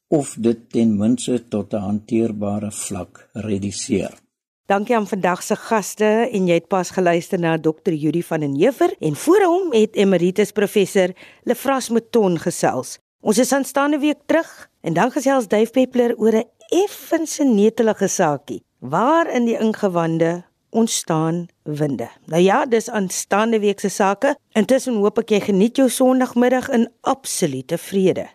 of 0.08 0.36
dit 0.40 0.70
ten 0.70 0.98
minste 0.98 1.48
tot 1.48 1.74
'n 1.74 1.86
hanteerbare 1.90 2.72
vlak 2.72 3.30
reduseer 3.34 4.23
Dankie 4.66 4.96
aan 4.96 5.08
vandag 5.08 5.42
se 5.44 5.56
gaste 5.60 6.08
en 6.32 6.46
jy 6.48 6.56
het 6.56 6.70
pas 6.72 6.88
geluister 6.96 7.40
na 7.40 7.58
Dr. 7.60 7.92
Judy 7.92 8.22
van 8.24 8.46
den 8.46 8.54
Heever 8.56 8.94
en 9.04 9.16
voor 9.20 9.44
hom 9.44 9.74
het 9.76 9.98
emeritus 10.00 10.54
professor 10.56 11.12
Lefras 11.44 11.90
Mouton 11.92 12.38
gesels. 12.40 12.94
Ons 13.20 13.42
is 13.44 13.52
aanstaande 13.52 14.00
week 14.00 14.22
terug 14.26 14.70
en 14.88 14.96
dan 14.96 15.12
gesels 15.12 15.50
Duif 15.52 15.72
Peppler 15.76 16.16
oor 16.16 16.40
'n 16.40 16.48
effense 16.70 17.44
netelige 17.44 18.08
saakie. 18.08 18.64
Waar 18.80 19.28
in 19.36 19.46
die 19.46 19.60
ingewande 19.60 20.44
ontstaan 20.70 21.48
winde. 21.64 22.10
Nou 22.26 22.42
ja, 22.42 22.66
dis 22.66 22.90
aanstaande 22.90 23.60
week 23.60 23.80
se 23.80 23.90
sake. 23.90 24.36
Intussen 24.52 24.96
hoop 24.96 25.18
ek 25.18 25.30
jy 25.30 25.40
geniet 25.40 25.76
jou 25.76 25.90
Sondagmiddag 25.90 26.70
in 26.70 26.90
absolute 27.02 27.78
vrede. 27.78 28.28